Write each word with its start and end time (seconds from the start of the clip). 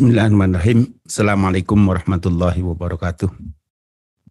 Bismillahirrahmanirrahim. 0.00 0.96
Assalamualaikum 1.04 1.76
warahmatullahi 1.76 2.64
wabarakatuh. 2.64 3.28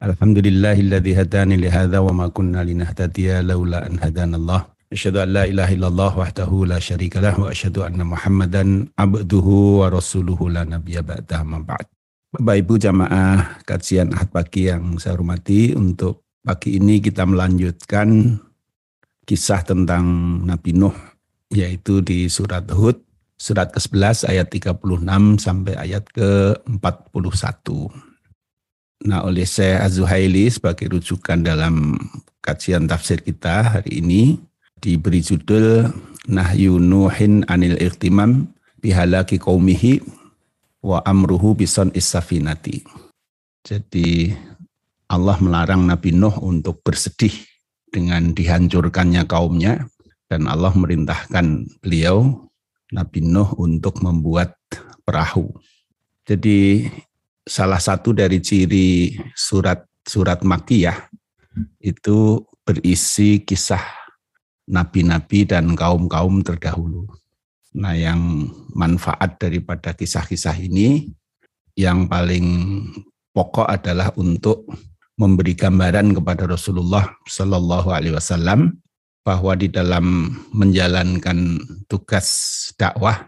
Alhamdulillahilladzi 0.02 1.14
hadani 1.14 1.62
li 1.62 1.70
hadza 1.70 2.02
wa 2.02 2.10
ma 2.10 2.26
kunna 2.34 2.66
linahtadiya 2.66 3.46
laula 3.46 3.86
an 3.86 4.02
hadanallah. 4.02 4.66
Asyhadu 4.90 5.22
an 5.22 5.30
la 5.30 5.46
ilaha 5.46 5.70
illallah 5.70 6.12
wahdahu 6.18 6.66
la 6.66 6.82
syarikalah 6.82 7.38
wa 7.38 7.54
asyhadu 7.54 7.86
anna 7.86 8.02
Muhammadan 8.02 8.90
abduhu 8.98 9.86
wa 9.86 9.94
rasuluhu 9.94 10.50
la 10.50 10.66
nabiyya 10.66 11.06
ba'da 11.06 11.46
ma 11.46 11.62
ba'd. 11.62 11.86
Bapak 12.34 12.66
Ibu 12.66 12.74
jamaah 12.82 13.62
kajian 13.62 14.10
Ahad 14.18 14.34
pagi 14.34 14.74
yang 14.74 14.98
saya 14.98 15.22
hormati, 15.22 15.78
untuk 15.78 16.26
pagi 16.42 16.82
ini 16.82 16.98
kita 16.98 17.30
melanjutkan 17.30 18.42
kisah 19.22 19.62
tentang 19.62 20.02
Nabi 20.50 20.74
Nuh 20.74 20.98
yaitu 21.54 22.02
di 22.02 22.26
surat 22.26 22.66
Hud 22.74 23.06
surat 23.40 23.72
ke-11 23.72 24.28
ayat 24.28 24.48
36 24.52 25.40
sampai 25.40 25.74
ayat 25.80 26.04
ke-41. 26.12 27.68
Nah, 29.08 29.24
oleh 29.24 29.48
Syekh 29.48 29.80
Az-Zuhaili 29.80 30.52
sebagai 30.52 30.92
rujukan 30.92 31.40
dalam 31.40 31.96
kajian 32.44 32.84
tafsir 32.84 33.24
kita 33.24 33.80
hari 33.80 34.04
ini 34.04 34.36
diberi 34.84 35.24
judul 35.24 35.88
Nahyu 36.28 36.84
Nuhin 36.84 37.48
Anil 37.48 37.80
Irtimam 37.80 38.52
Bihalaki 38.84 39.40
Qaumihi 39.40 40.04
wa 40.84 41.00
Amruhu 41.08 41.56
Bison 41.56 41.96
Isafinati. 41.96 42.84
Jadi 43.64 44.36
Allah 45.08 45.40
melarang 45.40 45.88
Nabi 45.88 46.12
Nuh 46.12 46.36
untuk 46.44 46.84
bersedih 46.84 47.34
dengan 47.88 48.36
dihancurkannya 48.36 49.24
kaumnya 49.26 49.88
dan 50.30 50.46
Allah 50.46 50.76
merintahkan 50.76 51.80
beliau 51.82 52.49
Nabi 52.94 53.22
Nuh 53.22 53.54
untuk 53.62 54.02
membuat 54.02 54.58
perahu. 55.06 55.54
Jadi 56.26 56.86
salah 57.46 57.82
satu 57.82 58.14
dari 58.14 58.38
ciri 58.42 59.18
surat-surat 59.34 60.46
Makiyah 60.46 61.10
itu 61.82 62.46
berisi 62.62 63.42
kisah 63.42 63.82
nabi-nabi 64.70 65.50
dan 65.50 65.74
kaum-kaum 65.74 66.46
terdahulu. 66.46 67.10
Nah, 67.74 67.98
yang 67.98 68.50
manfaat 68.74 69.42
daripada 69.42 69.94
kisah-kisah 69.94 70.54
ini 70.62 71.10
yang 71.74 72.06
paling 72.06 72.46
pokok 73.34 73.66
adalah 73.66 74.14
untuk 74.18 74.70
memberi 75.18 75.54
gambaran 75.58 76.16
kepada 76.16 76.46
Rasulullah 76.50 77.10
Shallallahu 77.26 77.90
Alaihi 77.92 78.16
Wasallam 78.16 78.78
bahwa 79.24 79.54
di 79.54 79.68
dalam 79.70 80.32
menjalankan 80.56 81.60
tugas 81.86 82.28
dakwah 82.80 83.28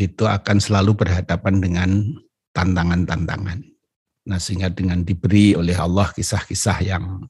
itu 0.00 0.24
akan 0.24 0.56
selalu 0.56 0.96
berhadapan 0.96 1.60
dengan 1.60 1.90
tantangan-tantangan. 2.56 3.60
Nah, 4.30 4.38
sehingga 4.40 4.72
dengan 4.72 5.04
diberi 5.04 5.52
oleh 5.52 5.76
Allah 5.76 6.08
kisah-kisah 6.08 6.78
yang 6.80 7.28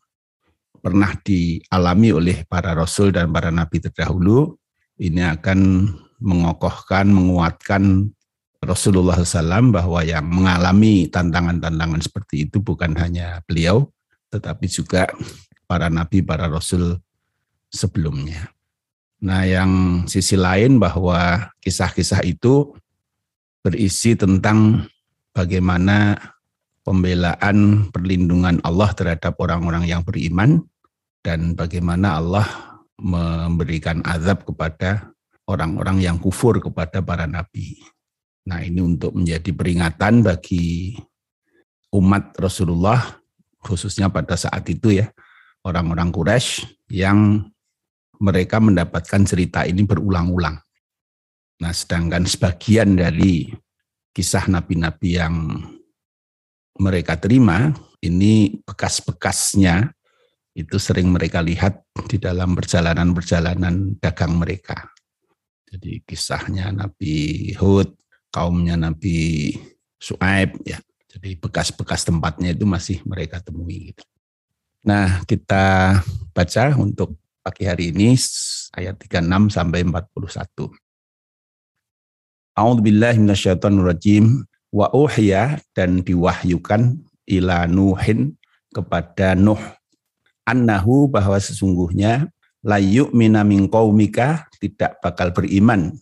pernah 0.79 1.13
dialami 1.21 2.15
oleh 2.15 2.37
para 2.47 2.73
rasul 2.73 3.11
dan 3.11 3.29
para 3.35 3.51
nabi 3.51 3.83
terdahulu, 3.83 4.55
ini 5.01 5.25
akan 5.25 5.91
mengokohkan, 6.21 7.09
menguatkan 7.09 8.13
Rasulullah 8.61 9.17
SAW 9.17 9.73
bahwa 9.73 10.05
yang 10.05 10.29
mengalami 10.29 11.09
tantangan-tantangan 11.09 12.05
seperti 12.05 12.45
itu 12.45 12.61
bukan 12.61 12.93
hanya 13.01 13.41
beliau, 13.49 13.89
tetapi 14.29 14.69
juga 14.69 15.09
para 15.65 15.89
nabi, 15.89 16.21
para 16.21 16.45
rasul 16.45 17.01
sebelumnya. 17.71 18.51
Nah, 19.21 19.47
yang 19.47 20.05
sisi 20.11 20.35
lain 20.35 20.81
bahwa 20.81 21.51
kisah-kisah 21.63 22.25
itu 22.27 22.75
berisi 23.61 24.17
tentang 24.17 24.89
bagaimana 25.31 26.17
pembelaan 26.81 27.89
perlindungan 27.93 28.59
Allah 28.65 28.91
terhadap 28.97 29.37
orang-orang 29.39 29.87
yang 29.87 30.01
beriman 30.01 30.65
dan 31.21 31.53
bagaimana 31.53 32.17
Allah 32.17 32.49
memberikan 32.97 34.01
azab 34.05 34.49
kepada 34.49 35.13
orang-orang 35.45 36.01
yang 36.01 36.17
kufur 36.17 36.57
kepada 36.61 37.05
para 37.05 37.29
nabi. 37.29 37.77
Nah, 38.49 38.65
ini 38.65 38.81
untuk 38.81 39.13
menjadi 39.13 39.53
peringatan 39.53 40.25
bagi 40.25 40.97
umat 41.93 42.33
Rasulullah 42.41 43.21
khususnya 43.61 44.09
pada 44.09 44.41
saat 44.41 44.65
itu 44.73 45.05
ya, 45.05 45.13
orang-orang 45.69 46.09
Quraisy 46.09 46.65
yang 46.89 47.45
mereka 48.21 48.61
mendapatkan 48.61 49.25
cerita 49.25 49.65
ini 49.65 49.83
berulang-ulang. 49.85 50.61
Nah, 51.61 51.73
sedangkan 51.73 52.25
sebagian 52.25 52.97
dari 52.97 53.49
kisah 54.13 54.49
nabi-nabi 54.49 55.17
yang 55.17 55.37
mereka 56.81 57.21
terima, 57.21 57.73
ini 58.01 58.61
bekas-bekasnya 58.65 59.93
itu 60.57 60.77
sering 60.81 61.13
mereka 61.13 61.45
lihat 61.45 61.85
di 62.09 62.17
dalam 62.17 62.57
perjalanan-perjalanan 62.57 64.01
dagang 64.01 64.37
mereka. 64.41 64.89
Jadi 65.71 66.03
kisahnya 66.03 66.75
Nabi 66.75 67.55
Hud, 67.55 67.95
kaumnya 68.35 68.75
Nabi 68.75 69.55
Su'aib, 70.01 70.59
ya. 70.67 70.83
Jadi 71.11 71.39
bekas-bekas 71.39 72.07
tempatnya 72.07 72.55
itu 72.55 72.67
masih 72.67 73.03
mereka 73.07 73.43
temui. 73.43 73.91
Gitu. 73.91 74.03
Nah, 74.87 75.23
kita 75.27 75.99
baca 76.31 76.65
untuk 76.79 77.19
pagi 77.41 77.65
hari 77.65 77.89
ini 77.89 78.13
ayat 78.77 79.01
36 79.01 79.57
sampai 79.57 79.81
41. 79.81 80.69
A'udzubillahi 82.53 83.17
minasyaitonirrajim 83.17 84.45
wa 84.77 84.93
uhya 84.93 85.57
dan 85.73 86.05
diwahyukan 86.05 87.01
ila 87.25 87.65
Nuhin 87.65 88.37
kepada 88.71 89.33
Nuh 89.33 89.61
annahu 90.45 91.09
bahwa 91.09 91.41
sesungguhnya 91.41 92.29
layu 92.61 93.09
mina 93.17 93.41
min 93.41 93.73
qaumika 93.73 94.45
tidak 94.61 95.01
bakal 95.01 95.33
beriman 95.33 95.97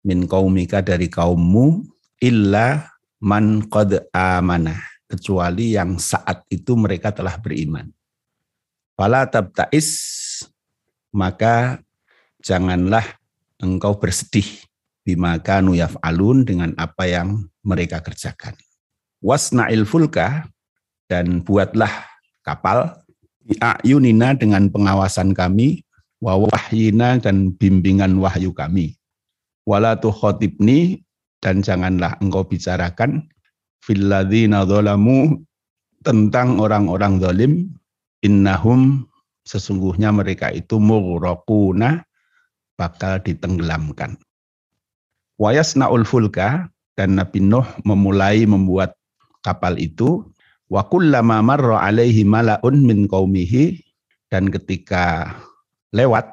min 0.00 0.24
qaumika 0.24 0.80
dari 0.80 1.12
kaummu 1.12 1.84
illa 2.24 2.88
man 3.20 3.68
qad 3.68 4.08
amana 4.16 4.80
kecuali 5.04 5.76
yang 5.76 6.00
saat 6.00 6.48
itu 6.48 6.72
mereka 6.80 7.12
telah 7.12 7.36
beriman. 7.36 7.92
Fala 8.96 9.28
tabtais 9.28 9.86
maka 11.12 11.80
janganlah 12.42 13.04
engkau 13.62 13.98
bersedih. 13.98 14.46
Bimaka 15.08 15.64
nuyaf 15.64 15.96
alun 16.04 16.44
dengan 16.44 16.76
apa 16.76 17.08
yang 17.08 17.48
mereka 17.64 18.04
kerjakan. 18.04 18.52
Wasna'il 19.24 19.88
fulka 19.88 20.44
dan 21.08 21.40
buatlah 21.40 21.90
kapal. 22.44 22.92
Bi'ayunina 23.48 24.36
dengan 24.36 24.68
pengawasan 24.68 25.32
kami. 25.32 25.80
Wa 26.20 26.36
wahyina 26.36 27.16
dan 27.22 27.56
bimbingan 27.56 28.20
wahyu 28.20 28.52
kami. 28.52 28.98
Wala 29.64 29.96
khotibni 29.96 31.00
dan 31.40 31.64
janganlah 31.64 32.18
engkau 32.20 32.44
bicarakan. 32.44 33.24
Filladzina 33.80 34.66
dzalamu 34.68 35.40
tentang 36.02 36.60
orang-orang 36.60 37.22
zalim 37.22 37.52
innahum 38.20 39.06
sesungguhnya 39.48 40.12
mereka 40.12 40.52
itu 40.52 40.76
mughraquna 40.76 42.04
bakal 42.76 43.16
ditenggelamkan. 43.24 44.20
Wayasnaul 45.40 46.04
fulka 46.04 46.68
dan 47.00 47.16
Nabi 47.16 47.40
Nuh 47.40 47.64
memulai 47.88 48.44
membuat 48.44 48.92
kapal 49.40 49.80
itu 49.80 50.28
wa 50.68 50.84
kullama 50.84 51.40
marra 51.40 51.80
alaihi 51.80 52.28
malaun 52.28 52.84
min 52.84 53.08
qaumihi 53.08 53.80
dan 54.28 54.52
ketika 54.52 55.32
lewat 55.96 56.28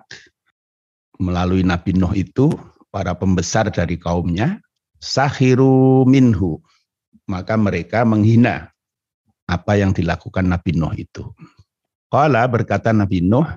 melalui 1.15 1.63
Nabi 1.63 1.95
Nuh 1.95 2.11
itu 2.11 2.51
para 2.91 3.15
pembesar 3.15 3.71
dari 3.71 3.95
kaumnya 3.95 4.59
sahiru 4.99 6.03
minhu 6.03 6.59
maka 7.29 7.55
mereka 7.55 8.03
menghina 8.03 8.75
apa 9.45 9.77
yang 9.77 9.93
dilakukan 9.93 10.49
Nabi 10.49 10.73
Nuh 10.75 10.93
itu. 10.97 11.29
Qala 12.13 12.45
berkata 12.45 12.93
Nabi 12.93 13.25
Nuh, 13.25 13.49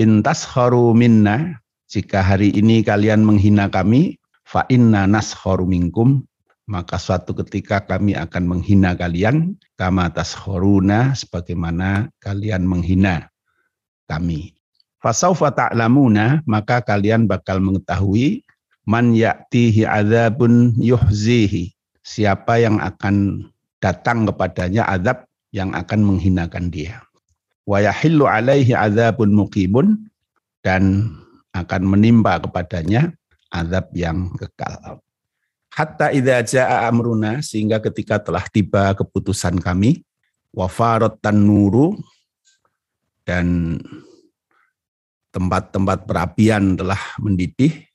intas 0.00 0.48
kharu 0.48 0.96
minna, 0.96 1.60
jika 1.84 2.24
hari 2.24 2.48
ini 2.56 2.80
kalian 2.80 3.20
menghina 3.20 3.68
kami, 3.68 4.16
fa 4.40 4.64
inna 4.72 5.04
naskharu 5.04 5.68
minkum, 5.68 6.24
maka 6.64 6.96
suatu 6.96 7.36
ketika 7.44 7.84
kami 7.84 8.16
akan 8.16 8.56
menghina 8.56 8.96
kalian, 8.96 9.52
kama 9.76 10.08
tashoruna, 10.08 11.12
sebagaimana 11.12 12.08
kalian 12.24 12.64
menghina 12.64 13.28
kami. 14.08 14.56
Fasaufa 15.04 15.52
ta'lamuna, 15.52 16.40
maka 16.48 16.80
kalian 16.80 17.28
bakal 17.28 17.60
mengetahui 17.60 18.48
man 18.88 19.12
ya'tihi 19.12 19.84
adzabun 19.84 20.72
yuhzihi. 20.80 21.76
Siapa 22.00 22.56
yang 22.64 22.80
akan 22.80 23.44
datang 23.76 24.24
kepadanya 24.24 24.88
azab 24.88 25.28
yang 25.52 25.76
akan 25.76 26.00
menghinakan 26.00 26.72
dia 26.72 27.04
wa 27.64 27.78
yahillu 27.80 28.24
alaihi 28.28 28.76
adzabun 28.76 29.32
muqimun 29.32 30.08
dan 30.60 31.12
akan 31.50 31.82
menimpa 31.82 32.38
kepadanya 32.40 33.10
azab 33.50 33.90
yang 33.96 34.30
kekal. 34.38 35.02
Hatta 35.70 36.10
idza 36.10 36.42
jaa 36.46 36.90
amruna 36.90 37.42
sehingga 37.42 37.78
ketika 37.78 38.18
telah 38.18 38.42
tiba 38.50 38.94
keputusan 38.94 39.58
kami 39.62 40.02
wafarat 40.50 41.18
tanuru 41.22 41.94
dan 43.22 43.78
tempat-tempat 45.30 46.10
perapian 46.10 46.74
telah 46.74 46.98
mendidih 47.22 47.86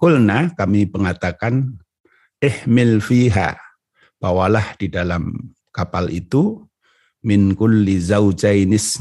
kulna 0.00 0.50
kami 0.58 0.90
mengatakan 0.90 1.78
ihmil 2.42 2.98
fiha 2.98 3.54
bawalah 4.18 4.74
di 4.74 4.90
dalam 4.90 5.30
kapal 5.70 6.10
itu 6.10 6.63
min 7.24 7.56
kulli 7.56 7.96
zaujainis 7.98 9.00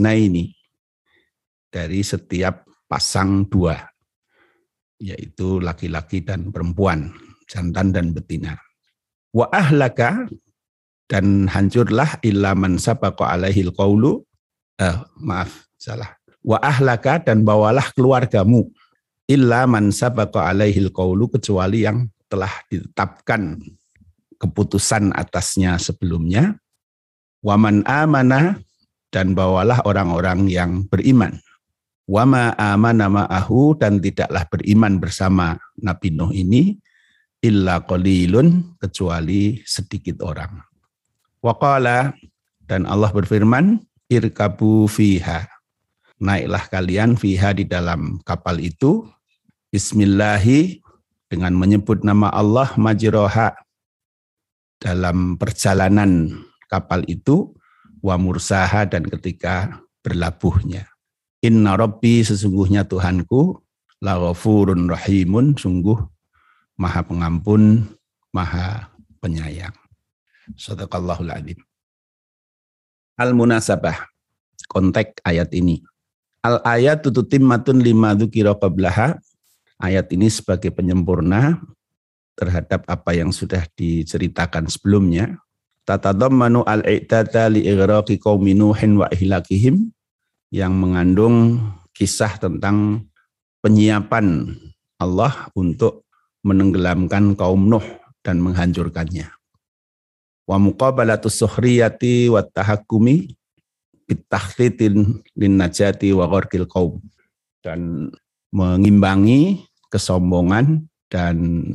dari 1.68 2.00
setiap 2.02 2.64
pasang 2.88 3.44
dua 3.50 3.76
yaitu 5.04 5.60
laki-laki 5.60 6.24
dan 6.24 6.48
perempuan 6.50 7.12
jantan 7.52 7.92
dan 7.92 8.16
betina. 8.16 8.56
Wa 9.36 9.52
ahlaka 9.52 10.32
dan 11.12 11.52
hancurlah 11.52 12.24
illa 12.24 12.56
man 12.56 12.80
sabaqa 12.80 13.36
alaihil 13.36 13.76
qaulu 13.76 14.24
eh, 14.80 14.98
maaf 15.20 15.68
salah. 15.76 16.16
Wa 16.40 16.64
ahlaka 16.64 17.20
dan 17.20 17.44
bawalah 17.44 17.92
keluargamu 17.92 18.72
illa 19.28 19.68
man 19.68 19.92
sabaqa 19.92 20.48
alaihil 20.48 20.96
qaulu 20.96 21.28
kecuali 21.28 21.84
yang 21.84 22.08
telah 22.32 22.52
ditetapkan 22.72 23.60
keputusan 24.40 25.12
atasnya 25.12 25.76
sebelumnya 25.80 26.63
waman 27.44 27.84
amana 27.86 28.58
dan 29.14 29.38
bawalah 29.38 29.84
orang-orang 29.86 30.50
yang 30.50 30.88
beriman 30.90 31.38
wama 32.10 32.56
amana 32.56 33.12
ma'ahu 33.12 33.78
dan 33.78 34.00
tidaklah 34.00 34.48
beriman 34.50 34.98
bersama 34.98 35.60
Nabi 35.78 36.16
Nuh 36.16 36.32
ini 36.32 36.80
illa 37.44 37.84
qalilun 37.84 38.80
kecuali 38.80 39.60
sedikit 39.68 40.24
orang 40.24 40.74
Waqala 41.44 42.16
dan 42.64 42.88
Allah 42.88 43.12
berfirman, 43.12 43.84
irkabu 44.08 44.88
fiha. 44.88 45.44
Naiklah 46.24 46.72
kalian 46.72 47.20
fiha 47.20 47.52
di 47.52 47.68
dalam 47.68 48.24
kapal 48.24 48.64
itu. 48.64 49.04
Bismillahi 49.68 50.80
dengan 51.28 51.52
menyebut 51.60 52.08
nama 52.08 52.32
Allah 52.32 52.72
majroha 52.80 53.60
dalam 54.80 55.36
perjalanan 55.36 56.32
kapal 56.74 57.06
itu 57.06 57.54
wa 58.02 58.18
mursaha 58.18 58.90
dan 58.90 59.06
ketika 59.06 59.86
berlabuhnya. 60.02 60.90
Inna 61.46 61.78
Rabbi 61.78 62.26
sesungguhnya 62.26 62.90
Tuhanku 62.90 63.62
laghafurun 64.02 64.90
rahimun 64.90 65.54
sungguh 65.54 66.02
maha 66.78 67.06
pengampun, 67.06 67.86
maha 68.34 68.90
penyayang. 69.22 69.76
Sadaqallahul 70.58 71.32
adzim. 71.32 71.60
Al-munasabah. 73.16 74.10
Konteks 74.68 75.22
ayat 75.24 75.54
ini. 75.54 75.86
Al 76.44 76.60
ayat 76.66 77.06
tututimmatun 77.06 77.80
lima 77.80 78.18
dzukira 78.18 78.58
qablaha. 78.58 79.22
Ayat 79.80 80.12
ini 80.16 80.28
sebagai 80.32 80.72
penyempurna 80.72 81.60
terhadap 82.36 82.88
apa 82.88 83.12
yang 83.16 83.30
sudah 83.32 83.64
diceritakan 83.78 84.68
sebelumnya. 84.68 85.40
Tatadammanu 85.84 86.64
al-i'tata 86.64 87.52
li 87.52 87.68
igraqi 87.68 88.16
qaumi 88.16 88.56
Nuhin 88.56 88.96
wa 88.96 89.12
ihlakihim 89.12 89.92
yang 90.48 90.80
mengandung 90.80 91.60
kisah 91.92 92.40
tentang 92.40 93.04
penyiapan 93.60 94.56
Allah 94.96 95.52
untuk 95.60 96.08
menenggelamkan 96.48 97.36
kaum 97.36 97.68
Nuh 97.68 97.84
dan 98.24 98.40
menghancurkannya. 98.40 99.28
Wa 100.48 100.56
muqabalatu 100.56 101.28
suhriyati 101.28 102.32
wa 102.32 102.40
tahakkumi 102.40 103.36
bitahlitin 104.08 105.20
lin 105.36 105.54
najati 105.60 106.16
wa 106.16 106.32
gharqil 106.32 106.68
qaum. 106.68 107.04
Dan 107.60 108.12
mengimbangi 108.56 109.68
kesombongan 109.92 110.88
dan 111.12 111.68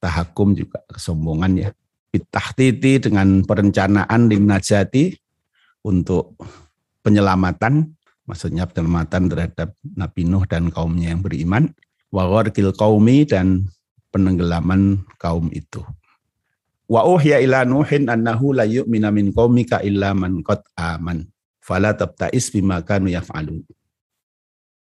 tahakum 0.00 0.52
juga 0.52 0.84
kesombongan 0.88 1.52
ya 1.56 1.68
bitahtiti 2.08 3.02
dengan 3.02 3.44
perencanaan 3.44 4.28
lin 4.28 4.48
untuk 5.84 6.34
penyelamatan 7.04 7.94
maksudnya 8.28 8.68
penyelamatan 8.68 9.28
terhadap 9.28 9.72
Nabi 9.84 10.28
Nuh 10.28 10.44
dan 10.44 10.68
kaumnya 10.68 11.12
yang 11.12 11.24
beriman 11.24 11.72
wa 12.08 12.28
gharqil 12.28 12.72
qaumi 12.76 13.28
dan 13.28 13.68
penenggelaman 14.12 15.04
kaum 15.20 15.52
itu 15.52 15.84
Wa 16.88 17.04
uhya 17.04 17.44
ila 17.44 17.68
nuhin 17.68 18.08
annahu 18.08 18.56
la 18.56 18.64
yu'mina 18.64 19.12
min 19.12 19.28
qaumika 19.28 19.84
illa 19.84 20.16
man 20.16 20.40
qad 20.40 20.64
aman. 20.72 21.28
Fala 21.60 21.92
tabta'is 21.92 22.48
bima 22.48 22.80
kanu 22.80 23.12
yaf'alun. 23.12 23.60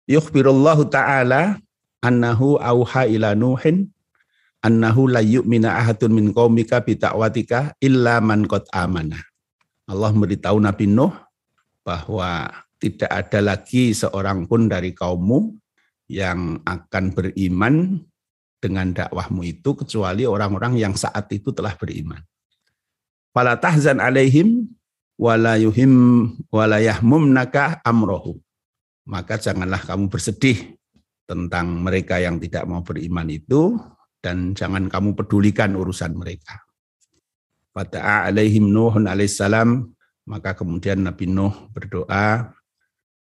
Yukhbirullahu 0.05 0.85
ta'ala 0.93 1.57
annahu 2.05 2.61
auha 2.61 3.09
ila 3.09 3.33
nuhin 3.33 3.89
annahu 4.65 5.13
la 5.13 5.21
yu'mina 5.21 5.77
ahadun 5.77 6.09
min 6.09 6.33
qaumika 6.33 6.81
bi 6.81 6.97
ta'watika 6.97 7.77
illa 7.77 8.17
man 8.17 8.49
qad 8.49 8.65
amana. 8.73 9.21
Allah 9.85 10.09
memberitahu 10.09 10.57
Nabi 10.57 10.89
Nuh 10.89 11.13
bahwa 11.85 12.49
tidak 12.81 13.11
ada 13.13 13.39
lagi 13.45 13.93
seorang 13.93 14.49
pun 14.49 14.65
dari 14.65 14.97
kaummu 14.97 15.53
yang 16.09 16.57
akan 16.65 17.13
beriman 17.13 18.01
dengan 18.57 18.89
dakwahmu 18.97 19.45
itu 19.45 19.77
kecuali 19.77 20.25
orang-orang 20.25 20.81
yang 20.81 20.97
saat 20.97 21.29
itu 21.29 21.53
telah 21.53 21.77
beriman. 21.77 22.21
Fala 23.29 23.61
tahzan 23.61 24.01
alaihim 24.01 24.65
wala 25.21 25.61
yuhim 25.61 25.93
wala 26.49 26.81
yahmumnaka 26.81 27.85
amrohu. 27.85 28.41
Maka 29.05 29.37
janganlah 29.37 29.85
kamu 29.85 30.09
bersedih 30.09 30.81
tentang 31.29 31.85
mereka 31.85 32.17
yang 32.17 32.41
tidak 32.41 32.65
mau 32.65 32.81
beriman 32.81 33.29
itu 33.29 33.77
dan 34.25 34.57
jangan 34.57 34.89
kamu 34.89 35.13
pedulikan 35.13 35.77
urusan 35.77 36.17
mereka. 36.17 36.65
Pada 37.69 38.25
alaihim 38.25 38.73
Nuhun 38.73 39.05
alaihissalam 39.05 39.85
maka 40.25 40.57
kemudian 40.57 41.05
Nabi 41.05 41.29
Nuh 41.29 41.53
berdoa 41.69 42.49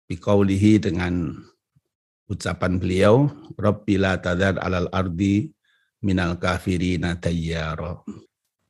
biqaulihi 0.06 0.78
dengan 0.78 1.34
ucapan 2.30 2.78
beliau, 2.78 3.34
Rabbila 3.58 4.22
tadar 4.22 4.62
alal 4.62 4.94
ardi 4.94 5.50
minal 6.06 6.38
kafirina 6.38 7.18
tayyara. 7.18 7.98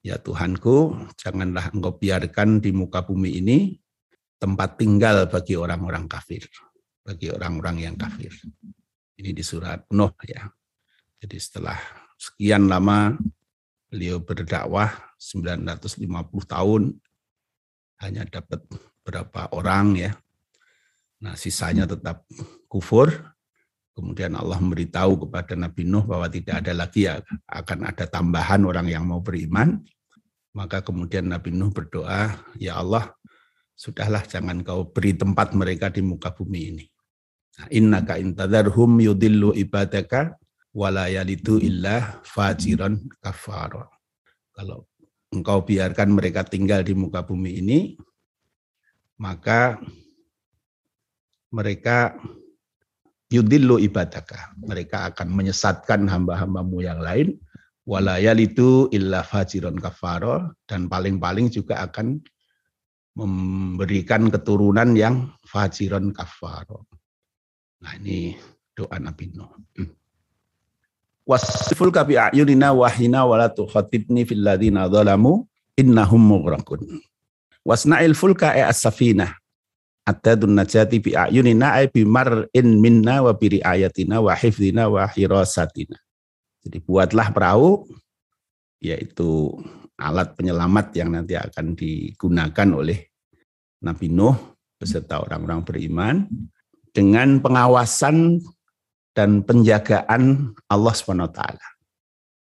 Ya 0.04 0.20
Tuhanku, 0.20 0.96
janganlah 1.20 1.72
engkau 1.76 1.96
biarkan 2.00 2.64
di 2.64 2.72
muka 2.76 3.04
bumi 3.04 3.40
ini 3.44 3.58
tempat 4.40 4.80
tinggal 4.80 5.28
bagi 5.28 5.60
orang-orang 5.60 6.08
kafir. 6.08 6.48
Bagi 7.04 7.28
orang-orang 7.32 7.92
yang 7.92 7.96
kafir. 8.00 8.32
Ini 9.20 9.36
di 9.36 9.44
surat 9.44 9.84
Nuh 9.92 10.16
ya. 10.24 10.48
Jadi 11.20 11.40
setelah 11.40 12.03
sekian 12.24 12.72
lama 12.72 13.20
beliau 13.92 14.24
berdakwah 14.24 14.96
950 15.20 16.08
tahun 16.48 16.96
hanya 18.00 18.24
dapat 18.32 18.64
berapa 19.04 19.52
orang 19.52 20.00
ya. 20.00 20.12
Nah, 21.20 21.36
sisanya 21.36 21.88
tetap 21.88 22.24
kufur 22.72 23.34
Kemudian 23.94 24.34
Allah 24.34 24.58
memberitahu 24.58 25.30
kepada 25.30 25.54
Nabi 25.54 25.86
Nuh 25.86 26.02
bahwa 26.02 26.26
tidak 26.26 26.66
ada 26.66 26.74
lagi 26.74 27.06
ya, 27.06 27.22
akan 27.46 27.94
ada 27.94 28.10
tambahan 28.10 28.66
orang 28.66 28.90
yang 28.90 29.06
mau 29.06 29.22
beriman. 29.22 29.86
Maka 30.58 30.82
kemudian 30.82 31.30
Nabi 31.30 31.54
Nuh 31.54 31.70
berdoa, 31.70 32.34
Ya 32.58 32.82
Allah, 32.82 33.14
sudahlah 33.78 34.26
jangan 34.26 34.66
kau 34.66 34.90
beri 34.90 35.14
tempat 35.14 35.54
mereka 35.54 35.94
di 35.94 36.02
muka 36.02 36.34
bumi 36.34 36.62
ini. 36.74 36.86
Nah, 37.54 37.70
innaka 37.70 38.18
intadarhum 38.18 38.98
yudillu 38.98 39.54
ibadaka 39.54 40.42
walayalitu 40.74 41.62
illa 41.62 42.22
fajiran 42.26 42.98
kafaro. 43.22 43.88
Kalau 44.54 44.90
engkau 45.34 45.62
biarkan 45.66 46.14
mereka 46.14 46.46
tinggal 46.46 46.82
di 46.82 46.94
muka 46.98 47.22
bumi 47.26 47.62
ini, 47.62 47.80
maka 49.22 49.78
mereka 51.54 52.18
yudillu 53.30 53.78
ibadaka. 53.82 54.58
Mereka 54.62 55.14
akan 55.14 55.28
menyesatkan 55.34 56.10
hamba-hambamu 56.10 56.82
yang 56.82 57.02
lain. 57.02 57.38
Walayal 57.86 58.42
itu 58.42 58.90
illa 58.90 59.22
fajiron 59.22 59.78
kafaro. 59.78 60.58
Dan 60.66 60.90
paling-paling 60.90 61.54
juga 61.54 61.86
akan 61.86 62.22
memberikan 63.14 64.30
keturunan 64.34 64.98
yang 64.98 65.30
fajiron 65.46 66.10
kafaro. 66.10 66.90
Nah 67.86 67.94
ini 68.02 68.34
doa 68.74 68.98
Nabi 68.98 69.30
Nuh. 69.34 69.54
Wasiful 71.24 71.88
kabi 71.88 72.20
a'yunina 72.20 72.76
wahina 72.76 73.24
wala 73.24 73.48
tukhatibni 73.48 74.28
fil 74.28 74.44
ladina 74.44 74.92
zalamu 74.92 75.48
innahum 75.80 76.20
mughraqun. 76.20 76.84
Wasna'il 77.64 78.12
fulka 78.12 78.52
e 78.52 78.60
as-safinah 78.60 79.32
atadun 80.04 80.52
najati 80.52 81.00
bi 81.00 81.16
ayunina 81.16 81.80
ay 81.80 81.88
bi 81.88 82.04
mar'in 82.04 82.76
minna 82.76 83.24
wa 83.24 83.32
bi 83.32 83.56
riayatina 83.56 84.20
wa 84.20 84.36
hifdina 84.36 84.92
wa 84.92 85.08
hirasatina. 85.08 85.96
Jadi 86.64 86.84
buatlah 86.84 87.32
perahu 87.32 87.88
yaitu 88.84 89.56
alat 89.96 90.36
penyelamat 90.36 90.92
yang 91.00 91.16
nanti 91.16 91.40
akan 91.40 91.72
digunakan 91.72 92.68
oleh 92.76 93.00
Nabi 93.80 94.12
Nuh 94.12 94.36
beserta 94.76 95.24
orang-orang 95.24 95.64
beriman 95.64 96.16
dengan 96.92 97.40
pengawasan 97.40 98.44
dan 99.14 99.46
penjagaan 99.46 100.54
Allah 100.68 100.94
SWT. 100.94 101.42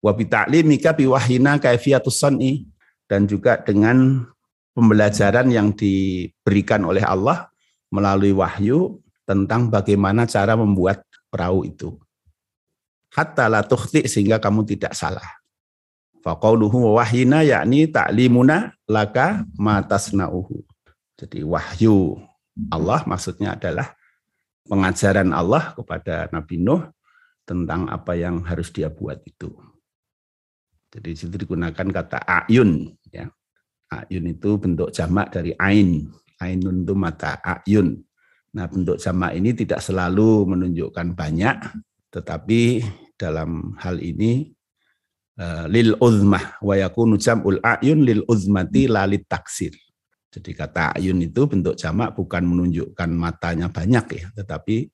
Wa 0.04 0.12
bita'limika 0.12 0.92
biwahina 0.98 1.62
kaifiyatus 1.62 2.20
san'i 2.20 2.68
dan 3.08 3.30
juga 3.30 3.62
dengan 3.62 4.28
pembelajaran 4.74 5.48
yang 5.54 5.72
diberikan 5.72 6.84
oleh 6.84 7.06
Allah 7.06 7.48
melalui 7.94 8.34
wahyu 8.34 9.00
tentang 9.24 9.70
bagaimana 9.70 10.26
cara 10.28 10.58
membuat 10.58 11.06
perahu 11.30 11.64
itu. 11.64 11.96
Hatta 13.14 13.46
la 13.46 13.62
sehingga 14.10 14.42
kamu 14.42 14.66
tidak 14.66 14.98
salah. 14.98 15.26
Faqauluhu 16.26 16.98
wahyina 16.98 17.46
yakni 17.46 17.86
ta'limuna 17.86 18.74
laka 18.90 19.46
matasna'uhu. 19.54 20.66
Jadi 21.22 21.46
wahyu 21.46 22.18
Allah 22.74 23.06
maksudnya 23.06 23.54
adalah 23.54 23.94
pengajaran 24.68 25.32
Allah 25.36 25.76
kepada 25.76 26.28
Nabi 26.32 26.60
Nuh 26.60 26.84
tentang 27.44 27.92
apa 27.92 28.16
yang 28.16 28.44
harus 28.48 28.72
dia 28.72 28.88
buat 28.88 29.20
itu. 29.28 29.52
Jadi 30.94 31.10
situ 31.18 31.36
digunakan 31.36 31.88
kata 31.90 32.24
ayun 32.24 32.94
ya. 33.10 33.28
Ayun 33.94 34.26
itu 34.34 34.58
bentuk 34.58 34.90
jamak 34.90 35.30
dari 35.34 35.54
ain. 35.62 36.10
Ainun 36.42 36.82
itu 36.82 36.94
mata 36.98 37.38
ayun. 37.46 38.02
Nah, 38.54 38.66
bentuk 38.70 38.98
jamak 38.98 39.38
ini 39.38 39.54
tidak 39.54 39.82
selalu 39.82 40.46
menunjukkan 40.50 41.14
banyak, 41.18 41.58
tetapi 42.14 42.86
dalam 43.18 43.74
hal 43.82 43.98
ini 44.02 44.54
Eh, 45.34 45.66
lil 45.66 45.98
uzmah 45.98 46.62
wa 46.62 46.78
yakunu 46.78 47.18
jam'ul 47.18 47.58
ayun 47.66 48.06
lil 48.06 48.22
uzmati 48.30 48.86
lalit 48.86 49.26
taksir. 49.26 49.74
Jadi 50.34 50.52
kata 50.58 50.98
ayun 50.98 51.22
itu 51.22 51.46
bentuk 51.46 51.78
jamak 51.78 52.18
bukan 52.18 52.42
menunjukkan 52.42 53.10
matanya 53.14 53.70
banyak 53.70 54.06
ya, 54.18 54.28
tetapi 54.34 54.90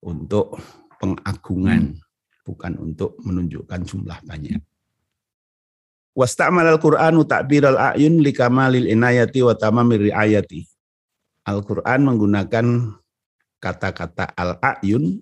untuk 0.00 0.56
pengagungan, 0.96 1.92
hmm. 1.92 2.00
bukan 2.48 2.72
untuk 2.80 3.20
menunjukkan 3.20 3.84
jumlah 3.84 4.16
banyak. 4.24 4.64
Wasta'mal 6.16 6.66
al-Qur'anu 6.72 7.28
ta'biral 7.28 7.76
ayun 7.76 8.24
likamalil 8.24 8.88
inayati 8.88 9.44
wa 9.44 9.52
tamamir 9.52 10.08
riayati. 10.08 10.64
Al-Qur'an 11.44 12.08
menggunakan 12.08 12.96
kata-kata 13.60 14.32
al-ayun 14.34 15.20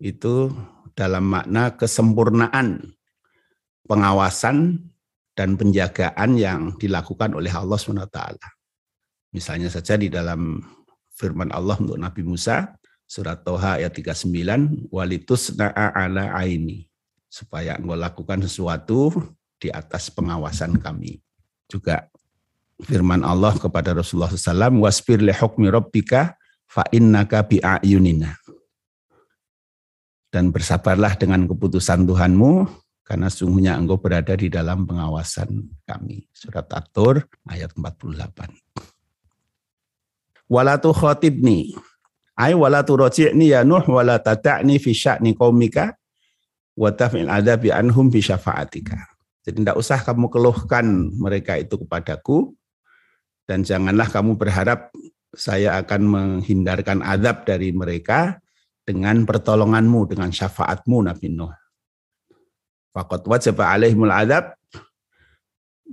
itu 0.00 0.50
dalam 0.96 1.28
makna 1.28 1.76
kesempurnaan 1.76 2.96
pengawasan 3.86 4.80
dan 5.36 5.60
penjagaan 5.60 6.36
yang 6.40 6.60
dilakukan 6.80 7.36
oleh 7.36 7.52
Allah 7.52 7.76
SWT. 7.76 8.18
Misalnya 9.32 9.72
saja 9.72 9.96
di 9.96 10.12
dalam 10.12 10.60
firman 11.16 11.48
Allah 11.56 11.80
untuk 11.80 11.96
Nabi 11.96 12.20
Musa, 12.20 12.76
surat 13.08 13.40
Toha 13.40 13.80
ayat 13.80 13.96
39, 13.96 14.92
walitus 14.92 15.56
na'a 15.56 15.92
ala 15.96 16.36
aini. 16.36 16.84
Supaya 17.32 17.80
engkau 17.80 17.96
lakukan 17.96 18.44
sesuatu 18.44 19.08
di 19.56 19.72
atas 19.72 20.12
pengawasan 20.12 20.76
kami. 20.76 21.24
Juga 21.64 22.12
firman 22.84 23.24
Allah 23.24 23.56
kepada 23.56 23.96
Rasulullah 23.96 24.28
SAW, 24.28 24.84
wasbir 24.84 25.24
li 25.24 25.32
hukmi 25.32 25.72
rabbika 25.72 26.36
fa 26.68 26.84
innaka 26.92 27.40
bi'ayunina. 27.40 28.36
Dan 30.28 30.52
bersabarlah 30.52 31.16
dengan 31.16 31.48
keputusan 31.48 32.04
Tuhanmu, 32.04 32.68
karena 33.00 33.32
sungguhnya 33.32 33.80
engkau 33.80 33.96
berada 33.96 34.36
di 34.36 34.52
dalam 34.52 34.84
pengawasan 34.84 35.72
kami. 35.88 36.28
Surat 36.32 36.68
At-Tur 36.68 37.24
ayat 37.48 37.72
48. 37.76 38.91
Wala 40.52 40.76
tu 40.76 40.92
khatibni. 40.92 41.72
Ay 42.36 42.52
wala 42.52 42.84
tu 42.84 42.92
roji'ni 42.92 43.56
ya 43.56 43.64
Nuh 43.64 43.80
wala 43.88 44.20
tada'ni 44.20 44.76
fi 44.76 44.92
sya'ni 44.92 45.32
qaumika 45.32 45.96
wa 46.76 46.92
taf'il 46.92 47.28
adabi 47.28 47.72
anhum 47.72 48.12
bi 48.12 48.20
syafa'atika. 48.20 49.00
Jadi 49.48 49.64
tidak 49.64 49.76
usah 49.80 50.04
kamu 50.04 50.28
keluhkan 50.28 50.84
mereka 51.16 51.56
itu 51.56 51.80
kepadaku 51.80 52.52
dan 53.48 53.64
janganlah 53.64 54.06
kamu 54.12 54.36
berharap 54.36 54.92
saya 55.32 55.80
akan 55.80 56.00
menghindarkan 56.04 57.00
adab 57.00 57.48
dari 57.48 57.72
mereka 57.72 58.36
dengan 58.84 59.24
pertolonganmu, 59.24 60.12
dengan 60.12 60.28
syafaatmu 60.28 61.08
Nabi 61.08 61.32
Nuh. 61.32 61.54
Fakat 62.92 63.24
wajib 63.24 63.56
alaihimul 63.56 64.12
adab, 64.12 64.52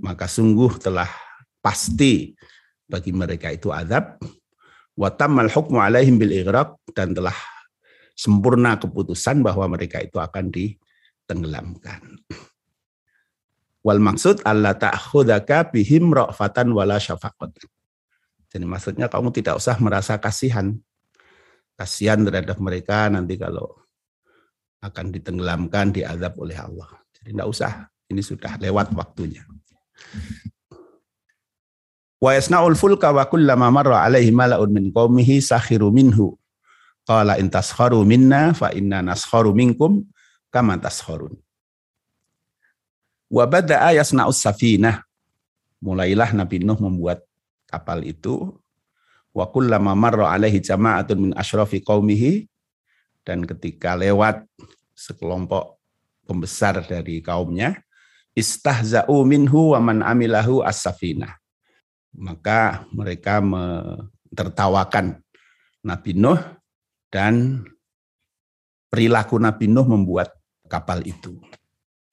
maka 0.04 0.28
sungguh 0.28 0.76
telah 0.76 1.08
pasti 1.64 2.36
bagi 2.84 3.16
mereka 3.16 3.48
itu 3.48 3.72
adab. 4.94 4.98
Watammal 4.98 5.48
hukmu 5.48 5.78
alaihim 5.78 6.18
bil 6.18 6.32
dan 6.92 7.14
telah 7.14 7.36
sempurna 8.12 8.76
keputusan 8.76 9.40
bahwa 9.40 9.64
mereka 9.70 10.02
itu 10.02 10.20
akan 10.20 10.52
ditenggelamkan. 10.52 12.20
Wal 13.80 13.96
maksud 13.96 14.44
Allah 14.44 14.76
ta'khudaka 14.76 15.72
bihim 15.72 16.12
ra'fatan 16.12 16.68
wala 16.76 17.00
syafaqat. 17.00 17.64
Jadi 18.50 18.66
maksudnya 18.66 19.08
kamu 19.08 19.32
tidak 19.32 19.56
usah 19.56 19.80
merasa 19.80 20.20
kasihan. 20.20 20.76
Kasihan 21.80 22.20
terhadap 22.20 22.60
mereka 22.60 23.08
nanti 23.08 23.40
kalau 23.40 23.80
akan 24.84 25.16
ditenggelamkan, 25.16 25.96
diazab 25.96 26.36
oleh 26.36 26.60
Allah. 26.60 26.88
Jadi 27.16 27.32
tidak 27.32 27.48
usah, 27.48 27.72
ini 28.12 28.20
sudah 28.20 28.60
lewat 28.60 28.92
waktunya. 28.92 29.44
Wa 32.20 32.36
yasna'ul 32.36 32.76
fulka 32.76 33.08
wa 33.16 33.24
kullama 33.24 33.72
marra 33.72 34.04
alaihi 34.04 34.28
mala'un 34.28 34.68
min 34.68 34.92
qaumihi 34.92 35.40
sakhiru 35.40 35.88
minhu. 35.88 36.36
Qala 37.08 37.40
in 37.40 37.48
taskharu 37.48 38.04
minna 38.04 38.52
fa 38.52 38.68
inna 38.76 39.00
naskharu 39.00 39.56
minkum 39.56 40.04
kama 40.52 40.76
taskharun. 40.76 41.32
Wa 43.32 43.48
bada'a 43.48 43.96
yasna'us 43.96 44.36
safinah. 44.36 45.00
Mulailah 45.80 46.36
Nabi 46.36 46.60
Nuh 46.60 46.76
membuat 46.76 47.24
kapal 47.64 48.04
itu. 48.04 48.52
Wa 49.32 49.48
kullama 49.48 49.96
marra 49.96 50.28
alaihi 50.28 50.60
jama'atun 50.60 51.16
min 51.16 51.32
asyrafi 51.32 51.80
qaumihi 51.80 52.44
dan 53.24 53.48
ketika 53.48 53.96
lewat 53.96 54.44
sekelompok 54.92 55.80
pembesar 56.28 56.84
dari 56.84 57.24
kaumnya 57.24 57.80
istahza'u 58.36 59.24
minhu 59.24 59.72
wa 59.72 59.80
man 59.80 60.04
amilahu 60.04 60.60
as-safinah 60.66 61.40
maka 62.14 62.86
mereka 62.90 63.38
tertawakan 64.34 65.18
Nabi 65.80 66.12
Nuh 66.14 66.40
dan 67.10 67.64
perilaku 68.90 69.38
Nabi 69.38 69.70
Nuh 69.70 69.86
membuat 69.86 70.34
kapal 70.70 71.02
itu. 71.06 71.38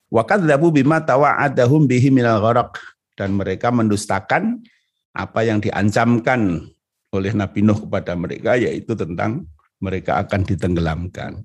Wa 0.08 0.24
kadzabu 0.24 0.72
bima 0.72 1.04
tawa'adahum 1.04 1.86
bihi 1.86 2.10
minal 2.10 2.39
gharaq 2.39 2.80
dan 3.20 3.36
mereka 3.36 3.74
mendustakan 3.74 4.63
apa 5.12 5.44
yang 5.44 5.60
diancamkan 5.60 6.63
oleh 7.12 7.34
Nabi 7.34 7.66
Nuh 7.66 7.77
kepada 7.84 8.13
mereka 8.16 8.56
yaitu 8.56 8.96
tentang 8.96 9.46
mereka 9.82 10.22
akan 10.22 10.42
ditenggelamkan. 10.48 11.44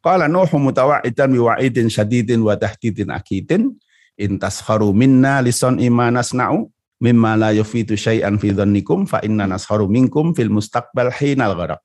Qala 0.00 0.26
Nuh 0.26 0.48
mutawa'idan 0.48 1.28
biwa'idin 1.28 1.92
syadidin 1.92 2.40
wa 2.40 2.56
tahdidin 2.56 3.12
akidin 3.12 3.76
in 4.16 4.40
taskharu 4.40 4.96
minna 4.96 5.44
lison 5.44 5.76
imanas 5.76 6.32
na'u 6.32 6.72
mimma 7.00 7.34
la 7.34 7.50
yufitu 7.56 7.96
syai'an 7.96 8.36
fi 8.36 8.52
dhannikum 8.52 9.08
fa 9.08 9.24
inna 9.24 9.48
nasharu 9.48 9.88
minkum 9.88 10.36
fil 10.36 10.52
mustaqbal 10.52 11.08
hinal 11.10 11.56
gharaq. 11.56 11.80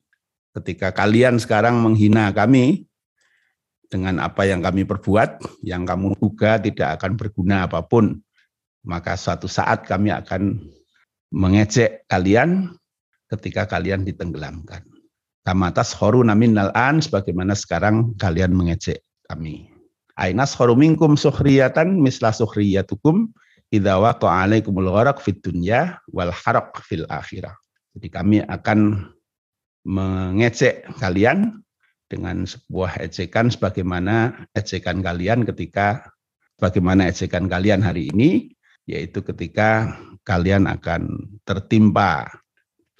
Ketika 0.55 0.91
kalian 0.91 1.39
sekarang 1.39 1.79
menghina 1.79 2.31
kami 2.31 2.87
dengan 3.87 4.19
apa 4.19 4.43
yang 4.47 4.59
kami 4.59 4.83
perbuat, 4.83 5.63
yang 5.63 5.87
kamu 5.87 6.19
duga 6.19 6.59
tidak 6.59 6.99
akan 6.99 7.15
berguna 7.15 7.67
apa 7.67 7.83
pun, 7.83 8.19
maka 8.83 9.15
suatu 9.15 9.47
saat 9.47 9.87
kami 9.87 10.11
akan 10.11 10.59
mengecek 11.31 12.07
kalian 12.07 12.75
ketika 13.31 13.67
kalian 13.67 14.07
ditenggelamkan. 14.07 14.83
Kamatas 15.45 15.93
horu 15.93 16.25
namin 16.25 16.57
an 16.57 17.03
sebagaimana 17.03 17.53
sekarang 17.53 18.17
kalian 18.17 18.55
mengecek 18.55 19.05
kami. 19.29 19.69
Ainas 20.15 20.55
horu 20.55 20.73
minkum 20.73 21.19
suhriyatan 21.19 21.99
misla 21.99 22.31
suhriyatukum 22.31 23.29
idza 23.73 23.97
waqa'a 23.97 24.45
alaikumul 24.45 24.89
gharaq 24.91 25.21
fid 25.21 25.41
dunya 25.41 25.97
wal 26.11 26.33
haraq 26.33 26.77
fil 26.85 27.05
akhirah. 27.09 27.55
Jadi 27.95 28.07
kami 28.11 28.37
akan 28.43 29.09
mengecek 29.85 30.89
kalian 30.99 31.63
dengan 32.09 32.45
sebuah 32.45 33.01
ejekan 33.01 33.49
sebagaimana 33.49 34.47
ejekan 34.53 35.01
kalian 35.01 35.45
ketika 35.45 36.05
bagaimana 36.61 37.09
ejekan 37.09 37.49
kalian 37.49 37.81
hari 37.81 38.09
ini 38.13 38.53
yaitu 38.85 39.25
ketika 39.25 39.97
kalian 40.25 40.69
akan 40.69 41.33
tertimpa 41.45 42.29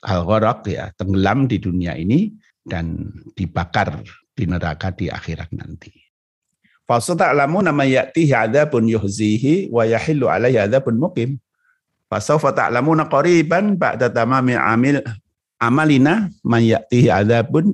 al 0.06 0.22
ya, 0.70 0.94
tenggelam 0.94 1.50
di 1.50 1.58
dunia 1.58 1.98
ini 1.98 2.34
dan 2.62 3.10
dibakar 3.34 4.06
di 4.38 4.46
neraka 4.46 4.94
di 4.94 5.10
akhirat 5.10 5.50
nanti. 5.58 6.05
Fasata'lamu 6.86 7.66
nama 7.66 7.82
ya'tihi 7.82 8.30
adzabun 8.30 8.86
yuhzihi 8.86 9.74
wa 9.74 9.90
yahillu 9.90 10.30
alaihi 10.30 10.62
adzabun 10.62 11.02
muqim. 11.02 11.42
Fasawfa 12.06 12.54
ta'lamuna 12.54 13.10
qariban 13.10 13.74
ba'da 13.74 14.14
tamami 14.14 14.54
amil 14.54 15.02
amalina 15.58 16.30
man 16.46 16.62
ya'tihi 16.62 17.10
adzabun 17.10 17.74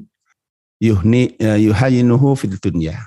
yuhni 0.79 1.35
eh, 1.35 1.59
yuhayinuhu 1.59 2.39
fid 2.39 2.55
dunya. 2.63 3.03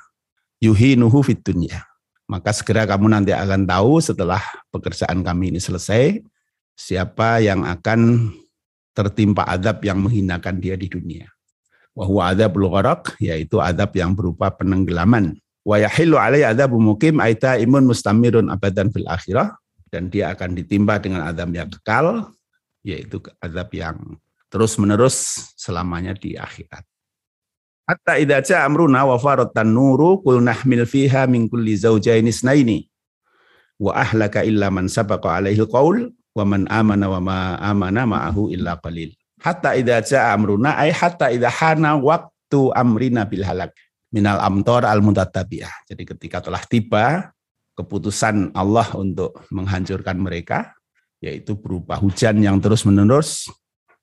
Yuhinuhu 0.60 1.24
fid 1.24 1.40
dunya. 1.40 1.80
Maka 2.28 2.52
segera 2.52 2.84
kamu 2.84 3.08
nanti 3.08 3.32
akan 3.32 3.64
tahu 3.64 4.00
setelah 4.00 4.40
pekerjaan 4.72 5.24
kami 5.24 5.56
ini 5.56 5.60
selesai 5.60 6.24
siapa 6.76 7.40
yang 7.40 7.64
akan 7.64 8.32
tertimpa 8.96 9.44
adab 9.44 9.80
yang 9.84 10.00
menghinakan 10.04 10.60
dia 10.60 10.76
di 10.76 10.88
dunia. 10.88 11.28
Wahwa 11.96 12.32
adabul 12.32 12.68
gharaq 12.68 13.16
yaitu 13.20 13.60
adab 13.60 13.92
yang 13.96 14.12
berupa 14.12 14.52
penenggelaman 14.52 15.36
wa 15.64 15.80
yahillu 15.80 16.20
alaihi 16.20 16.44
adzabu 16.44 16.76
mukim 16.76 17.18
aita 17.18 17.56
imun 17.56 17.88
mustamirun 17.88 18.52
abadan 18.52 18.92
fil 18.92 19.08
akhirah 19.08 19.56
dan 19.88 20.12
dia 20.12 20.30
akan 20.36 20.52
ditimpa 20.52 21.00
dengan 21.00 21.24
azab 21.24 21.50
yang 21.56 21.72
kekal 21.72 22.28
yaitu 22.84 23.16
azab 23.40 23.72
yang 23.72 23.96
terus 24.52 24.76
menerus 24.76 25.50
selamanya 25.56 26.12
di 26.12 26.36
akhirat. 26.36 26.84
Hatta 27.84 28.16
idza 28.16 28.40
ja'a 28.40 28.68
amruna 28.68 29.04
wa 29.04 29.16
faratan 29.16 29.72
nuru 29.72 30.20
qul 30.24 30.40
nahmil 30.40 30.88
fiha 30.88 31.28
min 31.28 31.48
kulli 31.48 31.76
zawjayn 31.76 32.24
isnaini 32.24 32.88
wa 33.80 33.92
ahlaka 33.92 34.40
illa 34.44 34.72
man 34.72 34.88
sabaqa 34.88 35.40
alaihi 35.40 35.64
alqaul 35.64 36.12
wa 36.32 36.44
man 36.48 36.64
amana 36.72 37.06
wa 37.12 37.20
ma 37.20 37.38
amana 37.60 38.08
ma'ahu 38.08 38.52
illa 38.52 38.80
qalil. 38.80 39.12
Hatta 39.40 39.76
idza 39.76 40.00
ja'a 40.00 40.32
amruna 40.32 40.80
ay 40.80 40.96
hatta 40.96 41.28
idza 41.28 41.52
hana 41.52 42.00
waqtu 42.00 42.72
amrina 42.72 43.28
bil 43.28 43.44
halak 43.44 43.76
minal 44.14 44.38
amtor 44.38 44.86
al 44.86 45.02
mutatabiah. 45.02 45.74
Jadi 45.90 46.06
ketika 46.06 46.38
telah 46.38 46.62
tiba 46.62 47.34
keputusan 47.74 48.54
Allah 48.54 48.86
untuk 48.94 49.42
menghancurkan 49.50 50.14
mereka, 50.14 50.70
yaitu 51.18 51.58
berupa 51.58 51.98
hujan 51.98 52.38
yang 52.38 52.62
terus 52.62 52.86
menerus, 52.86 53.50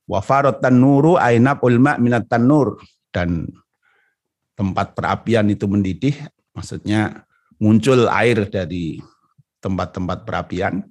wafarot 0.03 0.59
tanuru 0.59 1.15
ainab 1.15 1.63
ulma 1.63 1.95
minat 1.95 2.27
tanur 2.27 2.75
dan 3.15 3.47
tempat 4.59 4.91
perapian 4.91 5.47
itu 5.47 5.63
mendidih, 5.71 6.19
maksudnya 6.51 7.23
muncul 7.55 8.11
air 8.11 8.51
dari 8.51 8.99
tempat-tempat 9.63 10.27
perapian. 10.27 10.83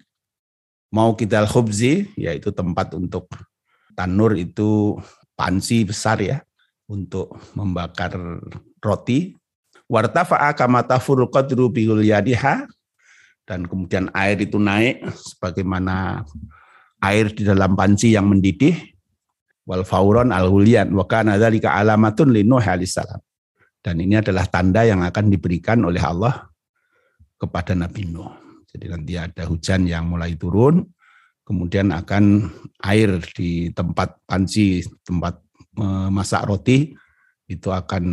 Mau 0.90 1.14
kita 1.14 1.44
khubzi, 1.44 2.08
yaitu 2.16 2.50
tempat 2.50 2.96
untuk 2.96 3.28
tanur 3.92 4.34
itu 4.34 4.96
pansi 5.36 5.86
besar 5.86 6.18
ya, 6.18 6.42
untuk 6.90 7.38
membakar 7.54 8.18
roti. 8.82 9.38
Wartafa'a 9.87 10.50
kama 10.59 10.82
tafurul 10.82 11.30
qadru 11.30 11.70
yadiha. 12.02 12.66
Dan 13.47 13.66
kemudian 13.66 14.11
air 14.14 14.38
itu 14.38 14.59
naik 14.59 15.06
sebagaimana 15.11 16.26
air 17.02 17.30
di 17.30 17.47
dalam 17.47 17.78
panci 17.78 18.14
yang 18.18 18.26
mendidih. 18.26 18.75
Wal 19.66 19.87
fauron 19.87 20.35
al 20.35 20.50
hulian. 20.50 20.90
Wa 20.90 21.06
kana 21.06 21.38
dzalika 21.38 21.78
alamatun 21.78 22.35
li 22.35 22.42
nuh 22.42 22.62
salam. 22.87 23.23
Dan 23.80 23.97
ini 24.02 24.18
adalah 24.20 24.44
tanda 24.50 24.85
yang 24.85 25.00
akan 25.06 25.32
diberikan 25.32 25.80
oleh 25.87 26.04
Allah 26.04 26.50
kepada 27.40 27.73
Nabi 27.73 28.12
Nuh. 28.12 28.28
Jadi 28.68 28.87
nanti 28.87 29.16
ada 29.16 29.49
hujan 29.49 29.88
yang 29.88 30.06
mulai 30.06 30.37
turun, 30.37 30.85
kemudian 31.42 31.90
akan 31.90 32.47
air 32.85 33.18
di 33.32 33.73
tempat 33.73 34.20
panci, 34.28 34.85
tempat 35.02 35.40
memasak 35.80 36.44
roti 36.44 36.92
itu 37.49 37.68
akan 37.72 38.04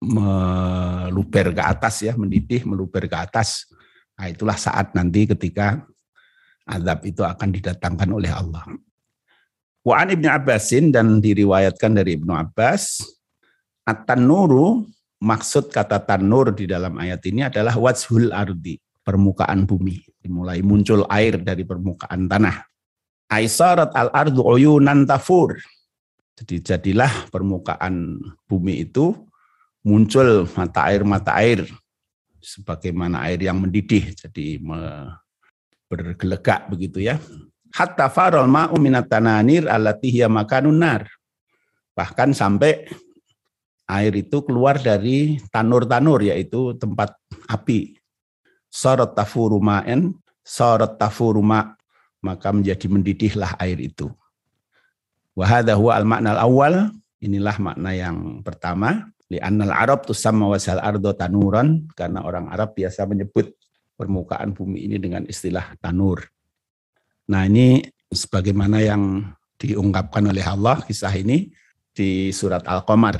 meluber 0.00 1.52
ke 1.52 1.62
atas 1.62 2.06
ya, 2.06 2.16
mendidih, 2.16 2.64
meluber 2.64 3.04
ke 3.04 3.16
atas. 3.18 3.68
Nah, 4.16 4.32
itulah 4.32 4.56
saat 4.56 4.96
nanti 4.96 5.28
ketika 5.28 5.84
azab 6.64 7.04
itu 7.04 7.20
akan 7.22 7.48
didatangkan 7.52 8.10
oleh 8.10 8.32
Allah. 8.32 8.64
Ibnu 9.88 10.28
Abbasin 10.28 10.92
dan 10.92 11.20
diriwayatkan 11.22 11.96
dari 11.96 12.20
Ibnu 12.20 12.34
Abbas, 12.34 13.00
At-tanuru, 13.88 14.84
maksud 15.16 15.72
kata 15.72 16.04
tanur 16.04 16.52
di 16.52 16.68
dalam 16.68 17.00
ayat 17.00 17.24
ini 17.24 17.48
adalah 17.48 17.72
wajhul 17.72 18.36
ardi, 18.36 18.76
permukaan 19.00 19.64
bumi. 19.64 20.04
Mulai 20.28 20.60
muncul 20.60 21.08
air 21.08 21.40
dari 21.40 21.64
permukaan 21.64 22.28
tanah. 22.28 22.68
Aisarat 23.32 23.96
al-ardu 23.96 24.44
uyunan 24.44 25.08
tafur, 25.08 25.56
jadi 26.38 26.56
jadilah 26.62 27.10
permukaan 27.34 28.22
bumi 28.46 28.86
itu 28.86 29.10
muncul 29.82 30.46
mata 30.54 30.86
air-mata 30.86 31.34
air 31.34 31.66
sebagaimana 32.38 33.26
air 33.26 33.42
yang 33.42 33.58
mendidih 33.58 34.14
jadi 34.14 34.62
bergelegak 35.90 36.70
begitu 36.70 37.02
ya. 37.02 37.18
Hatta 37.74 38.06
farol 38.06 38.46
ma'u 38.46 38.78
minat 38.78 39.10
tananir 39.10 39.66
makanun 40.30 40.78
nar. 40.78 41.10
Bahkan 41.98 42.30
sampai 42.30 42.86
air 43.90 44.12
itu 44.14 44.38
keluar 44.46 44.78
dari 44.78 45.42
tanur-tanur 45.50 46.22
yaitu 46.22 46.78
tempat 46.78 47.18
api. 47.50 47.98
Sorot 48.70 49.16
tafuru 49.16 49.58
ma'en, 49.58 50.14
sorot 50.46 50.94
tafuru 51.00 51.42
ma' 51.42 51.74
maka 52.22 52.54
menjadi 52.54 52.86
mendidihlah 52.86 53.58
air 53.58 53.82
itu. 53.82 54.06
Wahada 55.38 55.78
huwa 55.78 55.94
al-makna 55.94 56.34
al-awwal. 56.34 56.90
Inilah 57.22 57.54
makna 57.62 57.94
yang 57.94 58.42
pertama. 58.42 59.06
Li'annal 59.30 59.70
Arab 59.70 60.02
tusamma 60.02 60.50
wasal 60.50 60.82
ardo 60.82 61.14
tanuran. 61.14 61.86
Karena 61.94 62.26
orang 62.26 62.50
Arab 62.50 62.74
biasa 62.74 63.06
menyebut 63.06 63.54
permukaan 63.94 64.50
bumi 64.50 64.90
ini 64.90 64.98
dengan 64.98 65.22
istilah 65.30 65.78
tanur. 65.78 66.26
Nah 67.30 67.46
ini 67.46 67.86
sebagaimana 68.10 68.82
yang 68.82 69.30
diungkapkan 69.62 70.26
oleh 70.26 70.42
Allah 70.42 70.82
kisah 70.82 71.14
ini 71.14 71.54
di 71.94 72.30
surat 72.30 72.62
Al-Qamar 72.66 73.18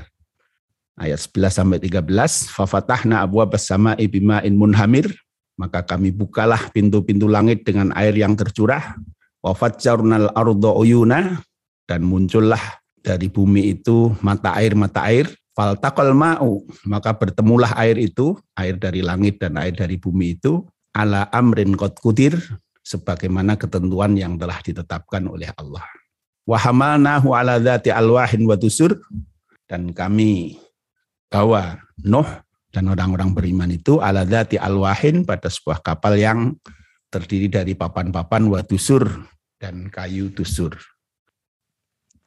ayat 0.98 1.18
11 1.18 1.50
sampai 1.50 1.78
13 1.82 2.54
fafatahna 2.54 3.26
abwa 3.26 3.42
bersama 3.46 3.98
ibima'in 3.98 4.54
munhamir 4.54 5.10
maka 5.58 5.82
kami 5.82 6.14
bukalah 6.14 6.70
pintu-pintu 6.70 7.26
langit 7.26 7.66
dengan 7.66 7.90
air 7.98 8.14
yang 8.14 8.38
tercurah 8.38 8.94
wafat 9.42 9.82
jarnal 9.82 10.30
ardo 10.30 10.78
uyuna 10.78 11.42
dan 11.88 12.04
muncullah 12.04 12.60
dari 13.00 13.32
bumi 13.32 13.72
itu 13.72 14.12
mata 14.20 14.52
air 14.60 14.76
mata 14.76 15.08
air. 15.08 15.32
Faltaqal 15.56 16.14
ma'u. 16.14 16.62
Maka 16.86 17.16
bertemulah 17.18 17.74
air 17.74 17.98
itu 17.98 18.38
air 18.54 18.78
dari 18.78 19.02
langit 19.02 19.42
dan 19.42 19.58
air 19.58 19.74
dari 19.74 19.98
bumi 19.98 20.38
itu 20.38 20.62
ala 20.94 21.26
amrin 21.34 21.74
qad 21.74 21.98
kudir 21.98 22.38
sebagaimana 22.84 23.58
ketentuan 23.58 24.14
yang 24.14 24.38
telah 24.38 24.60
ditetapkan 24.62 25.26
oleh 25.26 25.50
Allah. 25.58 25.82
Wa 26.46 26.62
ala 26.62 27.58
dzati 27.58 27.90
alwahin 27.90 28.46
wa 28.46 28.54
tusur 28.54 28.94
dan 29.66 29.90
kami 29.90 30.62
bawa 31.26 31.76
Nuh 32.06 32.28
dan 32.70 32.88
orang-orang 32.88 33.34
beriman 33.34 33.68
itu 33.74 33.98
ala 33.98 34.22
dzati 34.22 34.56
alwahin 34.56 35.26
pada 35.26 35.50
sebuah 35.50 35.82
kapal 35.82 36.14
yang 36.14 36.54
terdiri 37.10 37.50
dari 37.50 37.72
papan-papan 37.74 38.46
wa 38.46 38.62
tusur 38.62 39.04
dan 39.58 39.90
kayu 39.90 40.30
tusur 40.30 40.78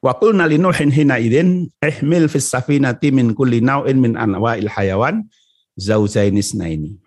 Wa 0.02 0.18
qulna 0.18 0.50
li 0.50 0.58
Nuhin 0.58 0.90
hina 0.90 1.22
idzin 1.22 1.70
ihmil 1.78 2.26
fis 2.26 2.50
safinati 2.50 3.14
min 3.14 3.38
kulli 3.38 3.62
naw'in 3.62 4.02
min 4.02 4.18
anwa'il 4.18 4.66
hayawan 4.66 5.30
zaujainis 5.78 6.58
ini. 6.58 6.98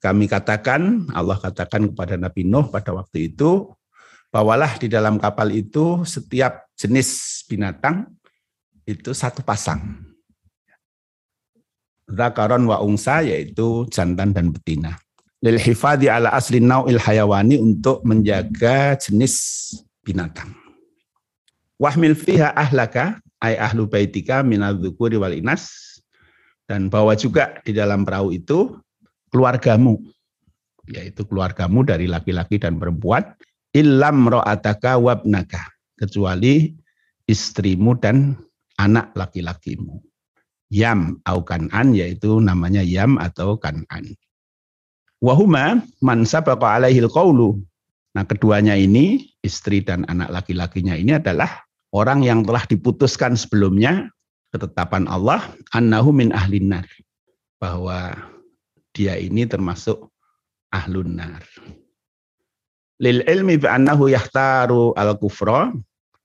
Kami 0.00 0.24
katakan, 0.24 1.12
Allah 1.12 1.36
katakan 1.36 1.92
kepada 1.92 2.16
Nabi 2.16 2.48
Nuh 2.48 2.72
pada 2.72 2.96
waktu 2.96 3.32
itu, 3.32 3.68
bawalah 4.32 4.80
di 4.80 4.88
dalam 4.88 5.20
kapal 5.20 5.52
itu 5.52 6.04
setiap 6.08 6.68
jenis 6.76 7.42
binatang 7.48 8.08
itu 8.88 9.12
satu 9.12 9.44
pasang. 9.44 10.00
Zakaron 12.06 12.64
wa 12.70 12.80
ungsa 12.80 13.20
yaitu 13.26 13.84
jantan 13.92 14.30
dan 14.30 14.54
betina. 14.54 14.96
Lil 15.44 15.60
hifadi 15.60 16.08
ala 16.08 16.32
asli 16.32 16.64
nau'il 16.64 17.02
hayawani 17.02 17.60
untuk 17.60 18.00
menjaga 18.08 18.96
jenis 18.96 19.36
binatang. 20.00 20.65
Wahmil 21.76 22.16
fiha 22.16 22.56
ahlaka 22.56 23.20
ay 23.44 23.60
ahlu 23.60 23.84
baitika 23.84 24.40
minadzukuri 24.40 25.20
wal 25.20 25.34
inas. 25.36 25.94
Dan 26.66 26.90
bawa 26.90 27.14
juga 27.14 27.62
di 27.62 27.70
dalam 27.70 28.02
perahu 28.02 28.34
itu 28.34 28.74
keluargamu 29.30 30.02
yaitu 30.86 31.26
keluargamu 31.26 31.82
dari 31.86 32.10
laki-laki 32.10 32.58
dan 32.58 32.78
perempuan. 32.78 33.22
Illam 33.70 34.26
ro'ataka 34.26 34.98
wabnaka 34.98 35.62
kecuali 35.94 36.74
istrimu 37.28 37.94
dan 37.98 38.34
anak 38.80 39.14
laki-lakimu. 39.14 40.02
Yam 40.74 41.22
au 41.22 41.46
kan'an 41.46 41.94
yaitu 41.94 42.42
namanya 42.42 42.82
yam 42.82 43.14
atau 43.22 43.54
kan'an 43.54 44.16
wahuma 45.20 45.80
man 46.04 46.22
sabaqa 46.22 46.80
alaihi 46.80 47.04
qawlu. 47.08 47.60
Nah 48.16 48.24
keduanya 48.24 48.78
ini 48.78 49.28
istri 49.44 49.84
dan 49.84 50.08
anak 50.08 50.32
laki-lakinya 50.32 50.96
ini 50.96 51.18
adalah 51.18 51.65
orang 51.94 52.22
yang 52.24 52.42
telah 52.42 52.64
diputuskan 52.66 53.34
sebelumnya 53.38 54.10
ketetapan 54.54 55.04
Allah 55.10 55.42
annahu 55.74 56.14
min 56.14 56.32
ahlinar 56.32 56.86
bahwa 57.60 58.14
dia 58.96 59.18
ini 59.20 59.44
termasuk 59.44 60.08
ahlun 60.72 61.20
nar. 61.20 61.44
Lil 62.96 63.20
ilmi 63.28 63.60
bi'annahu 63.60 64.08
yahtaru 64.08 64.96
al-kufra 64.96 65.76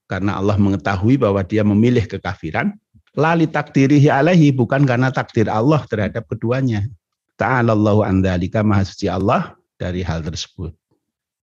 karena 0.07 0.39
Allah 0.39 0.55
mengetahui 0.55 1.19
bahwa 1.19 1.43
dia 1.43 1.67
memilih 1.67 2.07
kekafiran 2.07 2.71
lali 3.15 3.47
takdirihi 3.47 4.07
alaihi 4.07 4.55
bukan 4.55 4.87
karena 4.87 5.11
takdir 5.11 5.51
Allah 5.51 5.83
terhadap 5.87 6.27
keduanya. 6.31 6.87
Ta'alallahu 7.35 8.05
an 8.05 8.21
maha 8.63 8.83
suci 8.85 9.09
Allah 9.09 9.57
dari 9.75 10.05
hal 10.05 10.21
tersebut. 10.21 10.71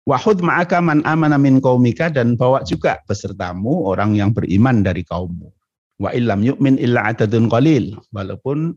Wahud 0.03 0.43
ma'aka 0.43 0.83
man 0.83 0.99
amana 1.07 1.39
min 1.39 1.63
kaumika 1.63 2.11
dan 2.11 2.35
bawa 2.35 2.59
juga 2.67 2.99
besertamu 3.07 3.87
orang 3.87 4.19
yang 4.19 4.35
beriman 4.35 4.83
dari 4.83 5.07
kaummu. 5.07 5.47
Wa 6.03 6.11
illam 6.11 6.43
yu'min 6.43 6.75
illa 6.75 7.07
adadun 7.07 7.47
qalil. 7.47 7.95
Walaupun 8.11 8.75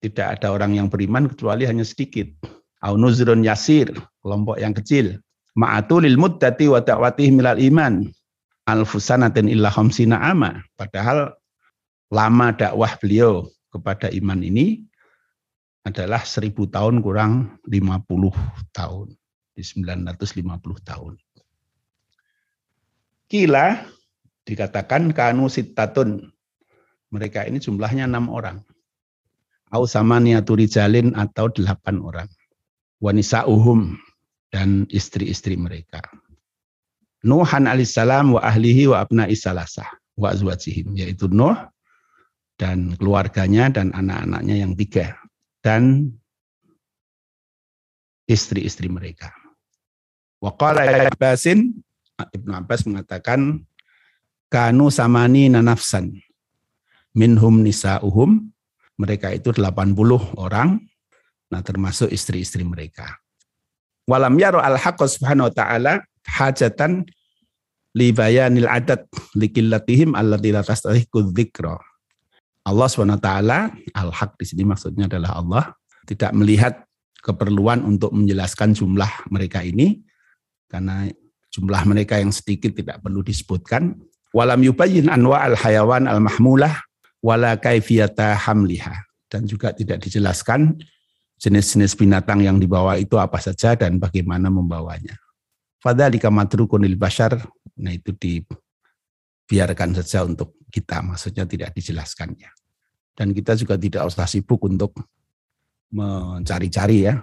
tidak 0.00 0.40
ada 0.40 0.56
orang 0.56 0.72
yang 0.72 0.88
beriman 0.88 1.28
kecuali 1.28 1.68
hanya 1.68 1.84
sedikit. 1.84 2.32
Au 2.80 2.96
nuzrun 2.96 3.44
yasir, 3.44 3.92
kelompok 4.24 4.56
yang 4.56 4.72
kecil. 4.72 5.20
Ma'atulil 5.60 6.16
muddati 6.16 6.72
wa 6.72 6.80
da'watih 6.80 7.36
milal 7.36 7.60
iman. 7.60 8.08
Alfusanatin 8.64 9.52
illa 9.52 9.68
khamsina 9.68 10.16
ama. 10.24 10.56
Padahal 10.80 11.36
lama 12.08 12.56
dakwah 12.56 12.96
beliau 12.96 13.44
kepada 13.68 14.08
iman 14.08 14.40
ini 14.40 14.88
adalah 15.84 16.24
seribu 16.24 16.64
tahun 16.64 17.04
kurang 17.04 17.60
50 17.68 18.32
tahun 18.72 19.12
di 19.56 19.64
950 19.64 20.36
tahun. 20.84 21.16
Kila 23.26 23.88
dikatakan 24.44 25.10
kanu 25.16 25.48
sitatun. 25.48 26.28
Mereka 27.08 27.48
ini 27.48 27.56
jumlahnya 27.56 28.04
enam 28.04 28.28
orang. 28.28 28.60
Au 29.72 29.88
sama 29.88 30.20
atau 30.20 31.48
delapan 31.50 31.96
orang. 32.04 32.28
Wanisa 33.00 33.48
uhum 33.48 33.96
dan 34.52 34.84
istri-istri 34.92 35.58
mereka. 35.58 36.04
Nuhan 37.26 37.66
alaihissalam 37.66 38.38
wa 38.38 38.40
ahlihi 38.44 38.86
wa 38.92 39.02
abna 39.02 39.26
isalasah 39.26 39.88
wa 40.14 40.30
azwajihim. 40.30 40.94
Yaitu 40.94 41.26
Nuh 41.32 41.56
dan 42.60 42.94
keluarganya 42.94 43.72
dan 43.72 43.90
anak-anaknya 43.90 44.54
yang 44.62 44.78
tiga. 44.78 45.18
Dan 45.64 46.14
istri-istri 48.30 48.86
mereka. 48.86 49.34
Waqala 50.40 51.08
Abbasin, 51.08 51.72
Ibnu 52.16 52.52
Abbas 52.52 52.84
mengatakan, 52.84 53.64
Kanu 54.46 54.94
samani 54.94 55.50
nanafsan, 55.50 56.14
minhum 57.16 57.66
nisa'uhum, 57.66 58.46
mereka 58.96 59.34
itu 59.34 59.50
80 59.50 59.96
orang, 60.38 60.78
nah 61.50 61.60
termasuk 61.60 62.08
istri-istri 62.12 62.62
mereka. 62.62 63.18
Walam 64.06 64.38
yaro 64.38 64.62
al 64.62 64.78
subhanahu 64.78 65.50
wa 65.50 65.54
ta'ala 65.54 65.92
hajatan 66.22 67.02
li 67.96 68.12
bayanil 68.14 68.70
adat 68.70 69.08
likillatihim 69.34 70.14
allati 70.14 70.54
la 70.54 70.62
tastahiqu 70.62 71.32
dzikra. 71.32 71.74
Allah 72.66 72.88
SWT 72.90 73.30
al-haq 73.94 74.30
di 74.38 74.44
sini 74.44 74.66
maksudnya 74.66 75.06
adalah 75.06 75.38
Allah 75.38 75.64
tidak 76.02 76.34
melihat 76.34 76.82
keperluan 77.22 77.86
untuk 77.86 78.10
menjelaskan 78.10 78.74
jumlah 78.74 79.30
mereka 79.30 79.62
ini 79.62 80.02
karena 80.66 81.08
jumlah 81.54 81.82
mereka 81.88 82.20
yang 82.20 82.30
sedikit 82.34 82.76
tidak 82.76 83.00
perlu 83.00 83.24
disebutkan. 83.24 83.96
Walam 84.34 84.60
yubayyin 84.60 85.08
anwa 85.08 85.40
al 85.40 85.56
hayawan 85.56 86.04
al 86.04 86.20
mahmulah 86.20 86.74
wala 87.24 87.56
kaifiyata 87.56 88.36
hamliha 88.36 88.92
dan 89.32 89.48
juga 89.48 89.72
tidak 89.72 90.04
dijelaskan 90.04 90.76
jenis-jenis 91.36 91.96
binatang 91.96 92.40
yang 92.44 92.56
dibawa 92.56 92.96
itu 92.96 93.16
apa 93.20 93.40
saja 93.40 93.76
dan 93.76 94.00
bagaimana 94.00 94.48
membawanya. 94.48 95.16
Fadzalika 95.80 96.32
matrukunil 96.32 96.96
bashar, 96.96 97.36
nah 97.76 97.92
itu 97.92 98.16
dibiarkan 98.16 100.00
saja 100.00 100.24
untuk 100.24 100.56
kita, 100.72 101.04
maksudnya 101.04 101.44
tidak 101.44 101.76
dijelaskannya. 101.76 102.48
Dan 103.16 103.32
kita 103.32 103.56
juga 103.56 103.76
tidak 103.76 104.08
usah 104.08 104.28
sibuk 104.28 104.60
untuk 104.64 104.96
mencari-cari 105.92 107.08
ya, 107.08 107.20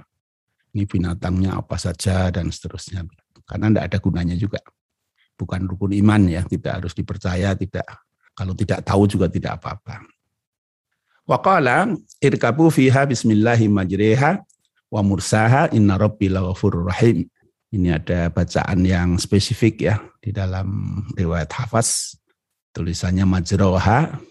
ini 0.74 0.90
binatangnya 0.90 1.62
apa 1.62 1.78
saja 1.78 2.34
dan 2.34 2.50
seterusnya 2.50 3.06
karena 3.46 3.70
tidak 3.70 3.86
ada 3.94 3.98
gunanya 4.02 4.36
juga. 4.36 4.60
Bukan 5.34 5.66
rukun 5.70 5.94
iman 5.98 6.30
ya, 6.30 6.42
tidak 6.46 6.82
harus 6.82 6.94
dipercaya, 6.94 7.54
tidak 7.58 7.86
kalau 8.34 8.58
tidak 8.58 8.82
tahu 8.82 9.06
juga 9.06 9.30
tidak 9.30 9.62
apa-apa. 9.62 10.02
Waqala 11.24 11.94
irkabu 12.20 12.68
fiha 12.74 13.06
bismillahi 13.06 13.70
majriha 13.70 14.42
wa 14.90 15.02
mursaha 15.06 15.70
inna 15.72 15.96
rabbi 15.98 16.30
rahim. 16.30 17.30
Ini 17.74 17.98
ada 17.98 18.30
bacaan 18.30 18.86
yang 18.86 19.18
spesifik 19.18 19.90
ya 19.90 19.96
di 20.22 20.30
dalam 20.30 21.02
riwayat 21.18 21.50
Hafaz. 21.50 22.18
Tulisannya 22.74 23.26
majroha 23.26 24.22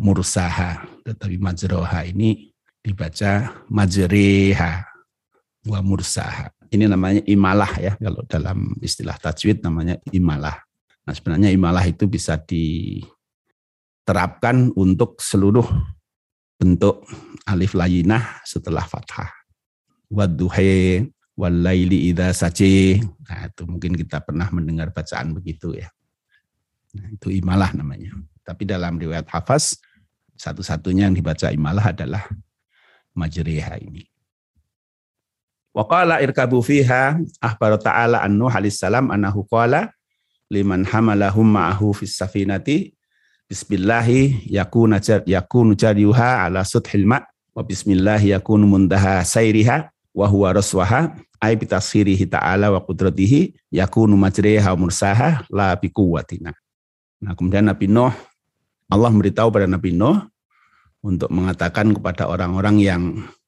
mursaha. 0.00 0.84
Tetapi 1.04 1.36
majroha 1.36 2.08
ini 2.08 2.52
dibaca 2.80 3.64
majriha 3.68 4.93
wa 5.64 5.80
mursaha. 5.80 6.52
Ini 6.70 6.88
namanya 6.90 7.22
imalah 7.28 7.72
ya, 7.78 7.96
kalau 7.96 8.22
dalam 8.26 8.74
istilah 8.82 9.16
tajwid 9.20 9.62
namanya 9.62 9.96
imalah. 10.10 10.58
Nah 11.04 11.12
sebenarnya 11.12 11.52
imalah 11.52 11.84
itu 11.86 12.08
bisa 12.08 12.40
diterapkan 12.40 13.12
untuk 14.74 15.20
seluruh 15.20 15.68
bentuk 16.56 17.04
alif 17.44 17.76
layinah 17.76 18.40
setelah 18.42 18.84
fathah. 18.88 19.28
Wadduhe 20.08 21.04
walaili 21.36 22.08
idha 22.10 22.32
sace. 22.32 23.02
Nah 23.28 23.50
itu 23.50 23.62
mungkin 23.68 23.92
kita 23.98 24.20
pernah 24.24 24.48
mendengar 24.50 24.90
bacaan 24.94 25.34
begitu 25.36 25.74
ya. 25.76 25.90
Nah, 26.94 27.10
itu 27.10 27.28
imalah 27.34 27.74
namanya. 27.74 28.14
Tapi 28.46 28.62
dalam 28.62 28.94
riwayat 28.94 29.26
hafaz, 29.26 29.74
satu-satunya 30.38 31.10
yang 31.10 31.16
dibaca 31.16 31.50
imalah 31.50 31.90
adalah 31.90 32.22
majriha 33.18 33.82
ini. 33.82 34.13
Wa 35.74 35.82
qala 35.90 36.22
irkabu 36.22 36.62
fiha 36.62 37.18
ahbaru 37.42 37.82
ta'ala 37.82 38.22
an 38.22 38.38
Nuh 38.38 38.54
salam 38.70 39.10
anahu 39.10 39.42
qala 39.50 39.90
liman 40.46 40.86
hamalahum 40.86 41.50
ma'ahu 41.50 41.90
fis 41.98 42.14
safinati 42.14 42.94
bismillahi 43.50 44.46
yakunu 44.46 45.02
yakunu 45.26 45.74
jariyuha 45.74 46.46
ala 46.46 46.62
suthil 46.62 47.02
ma 47.02 47.18
wa 47.26 47.66
bismillahi 47.66 48.30
yakunu 48.38 48.70
mundaha 48.70 49.26
sairiha 49.26 49.90
wa 50.14 50.26
huwa 50.30 50.54
raswaha 50.54 51.10
ay 51.42 51.58
bitasirihi 51.58 52.30
ta'ala 52.30 52.70
wa 52.70 52.78
qudratihi 52.78 53.74
yakunu 53.74 54.14
majriha 54.14 54.70
mursaha 54.78 55.42
la 55.50 55.74
biquwwatina. 55.74 56.54
Nah, 57.18 57.34
kemudian 57.34 57.66
Nabi 57.66 57.90
Nuh 57.90 58.14
Allah 58.86 59.10
memberitahu 59.10 59.50
pada 59.50 59.66
Nabi 59.66 59.90
Nuh 59.90 60.22
untuk 61.02 61.34
mengatakan 61.34 61.90
kepada 61.90 62.30
orang-orang 62.30 62.78
yang 62.78 63.02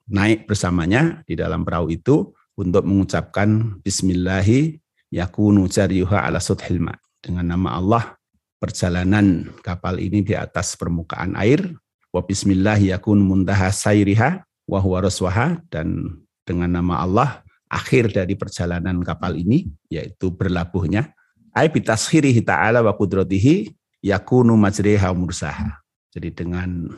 naik 0.07 0.47
bersamanya 0.47 1.23
di 1.27 1.35
dalam 1.35 1.67
perahu 1.67 1.91
itu 1.91 2.31
untuk 2.57 2.87
mengucapkan 2.87 3.79
bismillahi 3.83 4.79
yakunu 5.13 5.67
jariyuha 5.69 6.25
ala 6.27 6.41
suthil 6.41 6.81
ma. 6.81 6.95
Dengan 7.21 7.57
nama 7.59 7.77
Allah 7.77 8.05
perjalanan 8.63 9.51
kapal 9.61 9.99
ini 9.99 10.23
di 10.23 10.35
atas 10.39 10.79
permukaan 10.79 11.35
air 11.37 11.75
wa 12.15 12.23
bismillahi 12.23 12.95
yakunu 12.95 13.21
muntaha 13.23 13.69
sairiha 13.69 14.47
wa 14.67 14.79
huwa 14.81 15.05
raswaha 15.05 15.59
dan 15.69 16.19
dengan 16.47 16.81
nama 16.81 17.03
Allah 17.03 17.29
akhir 17.67 18.15
dari 18.15 18.39
perjalanan 18.39 19.03
kapal 19.03 19.35
ini 19.35 19.67
yaitu 19.91 20.31
berlabuhnya 20.31 21.11
ay 21.51 21.67
bitaskhirihi 21.73 22.47
ta'ala 22.47 22.81
wa 22.85 22.95
qudratihi 22.95 23.75
yakunu 24.07 24.55
majriha 24.55 25.11
mursaha. 25.13 25.83
Jadi 26.15 26.33
dengan 26.33 26.89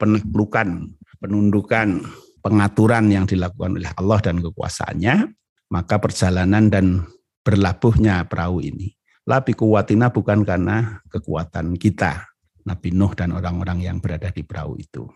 penaklukan, 0.00 0.90
penundukan 1.20 2.02
pengaturan 2.44 3.08
yang 3.08 3.24
dilakukan 3.24 3.80
oleh 3.80 3.88
Allah 3.96 4.20
dan 4.20 4.44
kekuasaannya, 4.44 5.32
maka 5.72 5.96
perjalanan 5.96 6.68
dan 6.68 7.08
berlabuhnya 7.40 8.28
perahu 8.28 8.60
ini. 8.60 8.92
Labi 9.24 9.56
kuwatina 9.56 10.12
bukan 10.12 10.44
karena 10.44 11.00
kekuatan 11.08 11.80
kita, 11.80 12.28
Nabi 12.68 12.92
Nuh 12.92 13.16
dan 13.16 13.32
orang-orang 13.32 13.80
yang 13.80 13.96
berada 13.96 14.28
di 14.28 14.44
perahu 14.44 14.76
itu. 14.76 15.08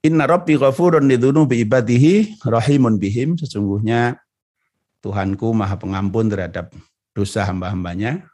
Inna 0.00 0.24
rabbi 0.24 0.56
ghafurun 0.56 1.04
bi 1.44 1.56
ibadihi 1.68 2.40
rahimun 2.40 2.96
bihim. 2.96 3.36
Sesungguhnya 3.36 4.16
Tuhanku 5.04 5.52
maha 5.52 5.76
pengampun 5.76 6.32
terhadap 6.32 6.72
dosa 7.12 7.44
hamba-hambanya, 7.44 8.24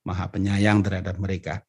maha 0.00 0.24
penyayang 0.32 0.80
terhadap 0.80 1.20
mereka. 1.20 1.65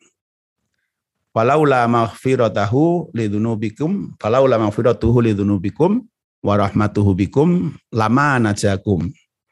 Falaula 1.37 1.85
maghfiratahu 1.85 3.13
lidunubikum, 3.13 4.17
falaula 4.17 4.57
maghfiratuhu 4.57 5.21
lidunubikum 5.21 6.01
wa 6.41 6.53
rahmatuhu 6.57 7.13
bikum 7.13 7.77
lama 7.93 8.41
najakum. 8.41 9.05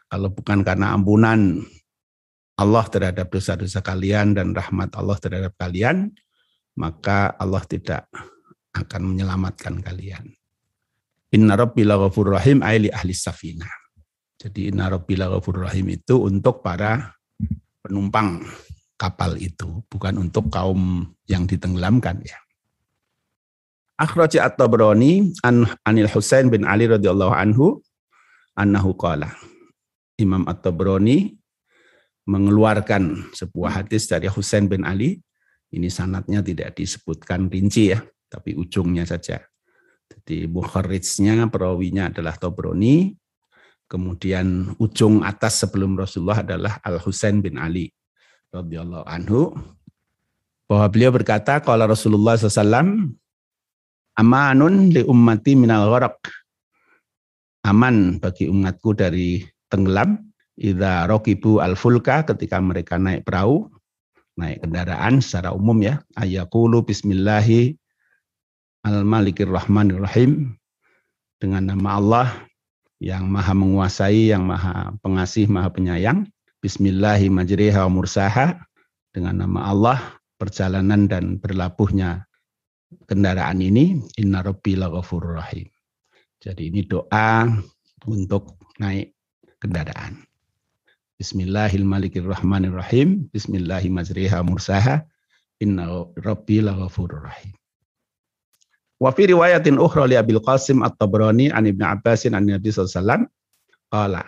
Kalau 0.09 0.33
bukan 0.33 0.65
karena 0.65 0.97
ampunan 0.97 1.61
Allah 2.57 2.89
terhadap 2.89 3.29
dosa-dosa 3.29 3.85
kalian 3.85 4.33
dan 4.33 4.57
rahmat 4.57 4.97
Allah 4.97 5.13
terhadap 5.21 5.53
kalian, 5.61 6.09
maka 6.73 7.37
Allah 7.37 7.61
tidak 7.69 8.09
akan 8.73 9.13
menyelamatkan 9.13 9.77
kalian. 9.85 10.33
Inna 11.37 11.53
rabbi 11.53 11.85
laghafur 11.85 12.33
rahim 12.33 12.65
aili 12.65 12.89
ahli 12.89 13.13
safina. 13.13 13.69
Jadi 14.41 14.73
inna 14.73 14.89
rabbi 14.89 15.13
laghafur 15.13 15.69
rahim 15.69 15.93
itu 15.93 16.17
untuk 16.17 16.65
para 16.65 17.13
penumpang 17.85 18.41
kapal 18.95 19.35
itu, 19.39 19.83
bukan 19.91 20.19
untuk 20.19 20.47
kaum 20.51 21.11
yang 21.27 21.43
ditenggelamkan 21.47 22.19
ya. 22.23 22.39
Akhraja 23.95 24.43
at-Tabrani 24.51 25.31
an 25.47 25.71
Anil 25.87 26.11
Husain 26.11 26.51
bin 26.51 26.67
Ali 26.67 26.91
radhiyallahu 26.91 27.31
anhu 27.31 27.79
annahu 28.59 28.91
qala. 28.95 29.31
Imam 30.19 30.43
at-Tabrani 30.47 31.35
mengeluarkan 32.27 33.31
sebuah 33.31 33.83
hadis 33.83 34.11
dari 34.11 34.27
Husain 34.27 34.67
bin 34.67 34.83
Ali. 34.83 35.23
Ini 35.71 35.91
sanatnya 35.91 36.39
tidak 36.43 36.75
disebutkan 36.75 37.51
rinci 37.51 37.91
ya, 37.91 37.99
tapi 38.31 38.55
ujungnya 38.55 39.03
saja. 39.03 39.43
Jadi 40.07 40.47
mukharrijnya 40.47 41.47
perawinya 41.51 42.11
adalah 42.11 42.35
Tabrani, 42.35 43.15
kemudian 43.87 44.75
ujung 44.79 45.23
atas 45.23 45.63
sebelum 45.65 45.99
Rasulullah 45.99 46.43
adalah 46.43 46.79
Al 46.83 46.99
Husain 46.99 47.43
bin 47.43 47.59
Ali 47.59 47.91
radhiyallahu 48.55 49.03
anhu 49.03 49.51
bahwa 50.65 50.87
beliau 50.89 51.11
berkata 51.13 51.61
kalau 51.61 51.85
Rasulullah 51.85 52.39
SAW 52.39 53.13
amanun 54.17 54.95
li 54.95 55.03
ummati 55.05 55.53
minal 55.53 55.91
gharaq. 55.91 56.17
Aman 57.65 58.21
bagi 58.21 58.49
umatku 58.49 58.93
dari 58.95 59.41
tenggelam. 59.67 60.21
Idza 60.55 61.03
rokibu 61.11 61.59
al 61.59 61.75
fulka 61.75 62.23
ketika 62.23 62.63
mereka 62.63 62.95
naik 62.95 63.27
perahu, 63.27 63.67
naik 64.39 64.63
kendaraan 64.63 65.19
secara 65.19 65.51
umum 65.51 65.83
ya. 65.83 65.99
Ayakulu 66.15 66.85
bismillahi 66.85 67.75
al 68.87 69.03
malikir 69.03 69.51
rahmanir 69.51 69.99
rahim. 69.99 70.55
Dengan 71.41 71.75
nama 71.75 71.99
Allah 71.99 72.27
yang 73.03 73.27
maha 73.27 73.51
menguasai, 73.51 74.31
yang 74.31 74.47
maha 74.47 74.95
pengasih, 75.03 75.51
maha 75.51 75.67
penyayang. 75.67 76.23
Bismillahi 76.65 77.29
majriha 77.29 77.85
mursaha. 77.85 78.57
Dengan 79.13 79.45
nama 79.45 79.69
Allah 79.69 80.01
perjalanan 80.41 81.05
dan 81.05 81.37
berlabuhnya 81.37 82.25
kendaraan 83.05 83.61
ini 83.61 84.01
inna 84.17 84.41
rabbi 84.41 84.73
laghafurur 84.73 85.37
rahim. 85.37 85.69
Jadi 86.41 86.73
ini 86.73 86.81
doa 86.81 87.45
untuk 88.09 88.57
naik 88.81 89.13
kendaraan. 89.61 90.25
Bismillahirrahmanirrahim. 91.21 93.29
Bismillahirrahmanirrahim. 93.29 94.49
mursaha. 94.49 95.05
Inna 95.61 95.85
rabbi 96.17 96.65
laghafurur 96.65 97.29
rahim. 97.29 97.53
Wa 98.97 99.13
fi 99.13 99.29
riwayatin 99.29 99.77
ukhra 99.77 100.09
li 100.09 100.17
Abil 100.17 100.41
Qasim 100.41 100.81
At-Tabrani 100.81 101.53
an 101.53 101.69
Ibnu 101.69 101.85
Abbasin 101.85 102.33
an 102.33 102.49
Nabi 102.49 102.73
sallallahu 102.73 103.29
qala. 103.93 104.25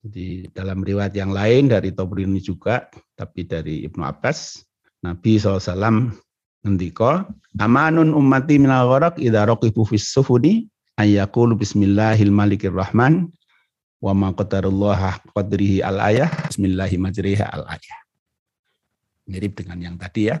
Jadi 0.00 0.48
dalam 0.56 0.80
riwayat 0.80 1.12
yang 1.12 1.28
lain 1.28 1.68
dari 1.68 1.92
Tabrani 1.92 2.40
juga, 2.40 2.88
tapi 3.12 3.44
dari 3.44 3.84
Ibnu 3.84 4.00
Abbas, 4.00 4.64
Nabi 5.04 5.36
SAW 5.36 6.16
ngendika 6.64 7.24
amanun 7.56 8.12
ummati 8.12 8.60
minal 8.60 8.88
gharaq 8.88 9.16
idza 9.16 9.48
raqibu 9.48 9.84
fis 9.88 10.12
sufuni 10.12 10.68
ayyaqulu 11.00 11.56
bismillahil 11.56 12.28
malikir 12.28 12.72
rahman 12.72 13.32
wa 14.00 14.12
ma 14.12 14.28
qadarullah 14.32 15.24
qadrihi 15.32 15.80
al 15.80 16.00
ayah 16.04 16.28
bismillahi 16.48 16.96
majriha 17.00 17.48
al 17.48 17.64
ayah. 17.68 17.98
Mirip 19.28 19.56
dengan 19.56 19.80
yang 19.80 19.96
tadi 19.96 20.32
ya. 20.32 20.40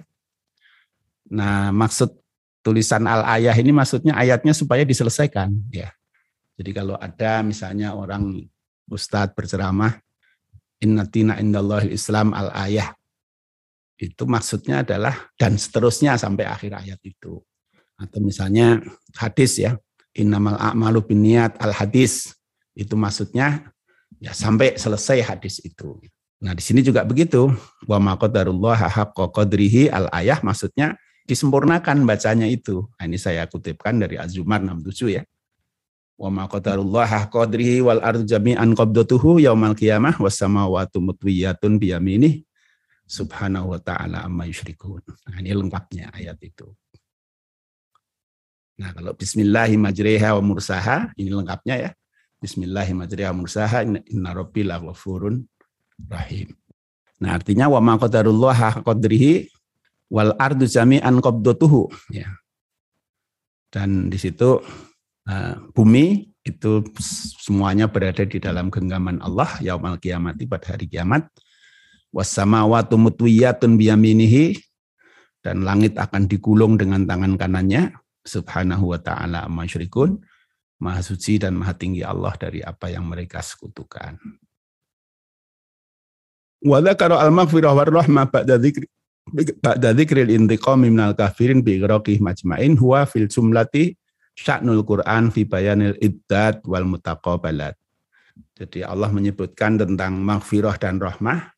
Nah 1.32 1.72
maksud 1.72 2.12
tulisan 2.60 3.08
al 3.08 3.24
ayah 3.40 3.56
ini 3.56 3.72
maksudnya 3.72 4.12
ayatnya 4.16 4.52
supaya 4.52 4.84
diselesaikan 4.84 5.52
ya. 5.72 5.88
Jadi 6.60 6.76
kalau 6.76 7.00
ada 7.00 7.40
misalnya 7.40 7.96
orang 7.96 8.44
ustadz 8.90 9.32
berceramah 9.32 9.96
inna 10.82 11.06
tina 11.06 11.38
indallahil 11.38 11.94
islam 11.94 12.34
al 12.34 12.50
ayah 12.66 12.92
itu 14.00 14.24
maksudnya 14.24 14.80
adalah 14.80 15.12
dan 15.36 15.60
seterusnya 15.60 16.16
sampai 16.16 16.48
akhir 16.48 16.72
ayat 16.72 17.00
itu. 17.04 17.36
Atau 18.00 18.24
misalnya 18.24 18.80
hadis 19.12 19.60
ya, 19.60 19.76
innamal 20.16 20.56
a'malu 20.56 21.04
biniat 21.04 21.60
al 21.60 21.76
hadis. 21.76 22.32
Itu 22.72 22.96
maksudnya 22.96 23.68
ya 24.16 24.32
sampai 24.32 24.80
selesai 24.80 25.20
hadis 25.20 25.60
itu. 25.60 26.00
Nah, 26.40 26.56
di 26.56 26.64
sini 26.64 26.80
juga 26.80 27.04
begitu. 27.04 27.52
Wa 27.84 28.00
ma 28.00 28.16
qadarullah 28.16 28.88
haqqa 28.88 29.28
qadrihi 29.36 29.92
al 29.92 30.08
ayah 30.16 30.40
maksudnya 30.40 30.96
disempurnakan 31.28 32.08
bacanya 32.08 32.48
itu. 32.48 32.88
Nah, 32.96 33.04
ini 33.04 33.20
saya 33.20 33.44
kutipkan 33.44 34.00
dari 34.00 34.16
Az-Zumar 34.16 34.64
67 34.64 35.12
ya. 35.12 35.22
Wa 36.20 36.28
ma 36.28 36.44
qadarullah 36.44 37.32
qadrihi 37.32 37.80
wal 37.80 38.04
ardu 38.04 38.28
jami'an 38.28 38.76
qabdatuhu 38.76 39.40
yaumal 39.40 39.72
qiyamah 39.72 40.20
was 40.20 40.36
samawati 40.36 41.00
mutwiyatun 41.00 41.80
biyaminih 41.80 42.44
subhanahu 43.08 43.72
wa 43.72 43.80
ta'ala 43.80 44.28
amma 44.28 44.44
yushrikun. 44.44 45.00
Nah, 45.00 45.40
ini 45.40 45.56
lengkapnya 45.56 46.12
ayat 46.12 46.36
itu. 46.44 46.68
Nah, 48.76 48.92
kalau 48.92 49.16
bismillahi 49.16 49.80
majriha 49.80 50.36
wa 50.36 50.44
mursaha, 50.44 51.08
ini 51.16 51.32
lengkapnya 51.32 51.88
ya. 51.88 51.90
Bismillahi 52.36 52.92
majriha 52.92 53.32
wa 53.32 53.44
mursaha, 53.44 53.80
inna 53.88 54.36
rabbi 54.36 54.60
ghafurun 54.68 55.40
rahim. 56.04 56.52
Nah, 57.20 57.36
artinya 57.36 57.72
wa 57.72 57.80
ma 57.80 57.96
qadarullah 57.96 58.84
qadrihi 58.84 59.48
wal 60.12 60.36
ardu 60.36 60.68
jami'an 60.68 61.16
qabdatuhu 61.20 62.12
ya. 62.12 62.28
Dan 63.72 64.12
di 64.12 64.20
situ 64.20 64.60
bumi 65.76 66.30
itu 66.40 66.84
semuanya 67.40 67.86
berada 67.86 68.24
di 68.24 68.40
dalam 68.40 68.72
genggaman 68.72 69.20
Allah 69.20 69.60
yaumal 69.60 70.00
kiamati 70.00 70.48
pada 70.48 70.76
hari 70.76 70.88
kiamat. 70.88 71.28
Wasamawatu 72.10 72.98
mutwiyatun 72.98 73.78
biyaminihi 73.78 74.58
dan 75.46 75.62
langit 75.62 75.94
akan 75.94 76.26
digulung 76.26 76.74
dengan 76.80 77.06
tangan 77.06 77.38
kanannya. 77.38 77.94
Subhanahu 78.20 78.92
wa 78.92 79.00
ta'ala 79.00 79.46
amma 79.48 79.64
yusyrikun. 79.64 80.20
Maha 80.80 81.04
suci 81.04 81.36
dan 81.36 81.60
maha 81.60 81.76
tinggi 81.76 82.00
Allah 82.00 82.32
dari 82.40 82.64
apa 82.64 82.88
yang 82.88 83.04
mereka 83.04 83.44
sekutukan. 83.44 84.16
Wa 86.64 86.80
dzakara 86.80 87.20
al-maghfirah 87.20 87.72
war 87.72 87.88
rahmah 87.88 88.28
ba'da 88.28 88.56
dzikri 88.56 88.88
ba'da 89.60 89.92
dzikril 89.92 90.32
intiqami 90.32 90.88
minal 90.88 91.12
kafirin 91.12 91.60
bi 91.60 91.80
majma'in 91.80 92.80
huwa 92.80 93.04
fil 93.04 93.28
jumlati 93.28 93.99
sya'nul 94.40 94.80
Qur'an 94.88 95.28
fi 95.28 95.44
bayanil 95.44 96.00
iddat 96.00 96.64
wal 96.64 96.88
mutaqabalat 96.88 97.76
jadi 98.56 98.88
Allah 98.88 99.12
menyebutkan 99.12 99.76
tentang 99.76 100.20
maghfirah 100.20 100.76
dan 100.80 101.00
rahmah 101.00 101.52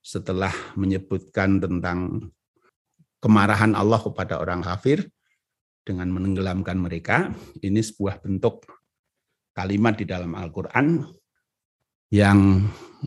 setelah 0.00 0.52
menyebutkan 0.76 1.60
tentang 1.60 2.32
kemarahan 3.20 3.76
Allah 3.76 4.00
kepada 4.00 4.40
orang 4.40 4.64
kafir 4.64 5.04
dengan 5.84 6.08
menenggelamkan 6.12 6.76
mereka, 6.80 7.32
ini 7.60 7.80
sebuah 7.80 8.24
bentuk 8.24 8.64
kalimat 9.52 9.96
di 9.96 10.08
dalam 10.08 10.32
Al-Quran 10.36 11.04
yang 12.12 12.64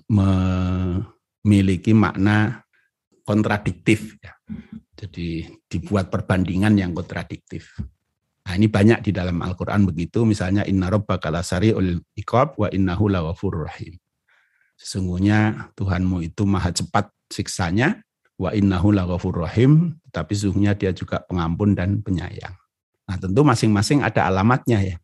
memiliki 0.09 1.93
makna 1.93 2.61
kontradiktif. 3.25 4.17
Ya. 4.21 4.33
Jadi 4.93 5.49
dibuat 5.65 6.13
perbandingan 6.13 6.77
yang 6.77 6.93
kontradiktif. 6.93 7.73
Nah, 8.43 8.53
ini 8.59 8.67
banyak 8.67 9.07
di 9.07 9.11
dalam 9.15 9.39
Al-Quran 9.39 9.87
begitu, 9.87 10.27
misalnya 10.27 10.67
inna 10.67 10.91
rabbaka 10.91 11.31
lasari'ul 11.31 12.03
iqab 12.19 12.59
wa 12.59 12.67
innahu 12.67 13.07
lawafur 13.07 13.63
rahim. 13.63 13.95
Sesungguhnya 14.75 15.71
Tuhanmu 15.79 16.19
itu 16.27 16.43
maha 16.43 16.75
cepat 16.75 17.07
siksanya, 17.31 18.03
wa 18.37 18.49
innahu 18.51 18.91
laghafur 18.91 19.45
rahim, 19.45 19.95
tapi 20.09 20.33
sesungguhnya 20.33 20.73
dia 20.77 20.91
juga 20.91 21.21
pengampun 21.23 21.77
dan 21.77 22.01
penyayang. 22.01 22.53
Nah 23.07 23.15
tentu 23.19 23.41
masing-masing 23.45 24.01
ada 24.01 24.27
alamatnya 24.27 24.79
ya. 24.81 24.95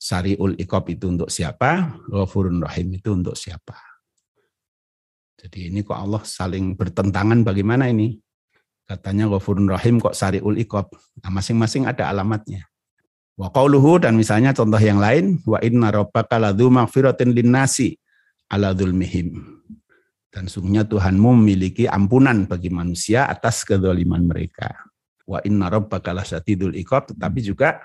Sariul 0.00 0.56
ikob 0.56 0.88
itu 0.88 1.12
untuk 1.12 1.28
siapa, 1.28 2.00
ghafurun 2.08 2.64
rahim 2.64 2.88
itu 2.96 3.12
untuk 3.12 3.36
siapa. 3.36 3.76
Jadi 5.36 5.68
ini 5.72 5.84
kok 5.84 5.96
Allah 5.96 6.24
saling 6.24 6.72
bertentangan 6.72 7.44
bagaimana 7.44 7.88
ini? 7.92 8.16
Katanya 8.88 9.28
ghafurun 9.28 9.68
rahim 9.68 10.00
kok 10.00 10.16
sariul 10.16 10.56
ikob. 10.56 10.88
Nah 11.20 11.30
masing-masing 11.30 11.84
ada 11.84 12.08
alamatnya. 12.08 12.69
Wa 13.40 13.48
qauluhu 13.48 13.96
dan 14.04 14.20
misalnya 14.20 14.52
contoh 14.52 14.76
yang 14.76 15.00
lain, 15.00 15.40
wa 15.48 15.56
inna 15.64 15.88
rabbaka 15.88 16.36
ladzu 16.36 16.68
maghfiratin 16.68 17.32
linnasi 17.32 17.96
ala 18.52 18.76
dzulmihim. 18.76 19.32
Dan 20.28 20.44
sungguhnya 20.44 20.84
Tuhanmu 20.84 21.40
memiliki 21.40 21.88
ampunan 21.88 22.44
bagi 22.44 22.68
manusia 22.68 23.24
atas 23.32 23.64
kedoliman 23.64 24.28
mereka. 24.28 24.84
Wa 25.24 25.40
inna 25.40 25.72
rabbaka 25.72 26.12
lasatidul 26.12 26.76
iqab, 26.84 27.16
tetapi 27.16 27.40
juga 27.40 27.80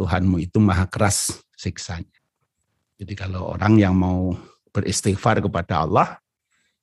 Tuhanmu 0.00 0.40
itu 0.40 0.56
maha 0.64 0.88
keras 0.88 1.44
siksanya. 1.52 2.16
Jadi 2.96 3.12
kalau 3.12 3.52
orang 3.52 3.76
yang 3.76 3.92
mau 4.00 4.32
beristighfar 4.72 5.44
kepada 5.44 5.84
Allah 5.84 6.16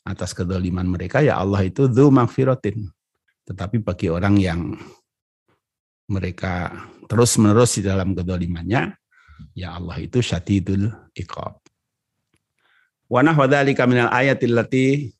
atas 0.06 0.38
kedoliman 0.38 0.86
mereka, 0.86 1.26
ya 1.26 1.42
Allah 1.42 1.66
itu 1.66 1.90
dhu 1.90 2.14
magfiratin. 2.14 2.94
Tetapi 3.50 3.82
bagi 3.82 4.14
orang 4.14 4.38
yang 4.38 4.78
mereka 6.10 6.74
terus 7.10 7.38
menerus 7.38 7.78
di 7.78 7.84
dalam 7.86 8.14
kedolimannya, 8.14 8.94
ya 9.58 9.78
Allah 9.78 9.98
itu 10.02 10.22
syadidul 10.22 10.90
iqab. 11.14 11.58
Wa 13.06 13.22
nahwadhalika 13.22 13.86
minal 13.86 14.10
ayatil 14.10 14.58
lati 14.58 15.14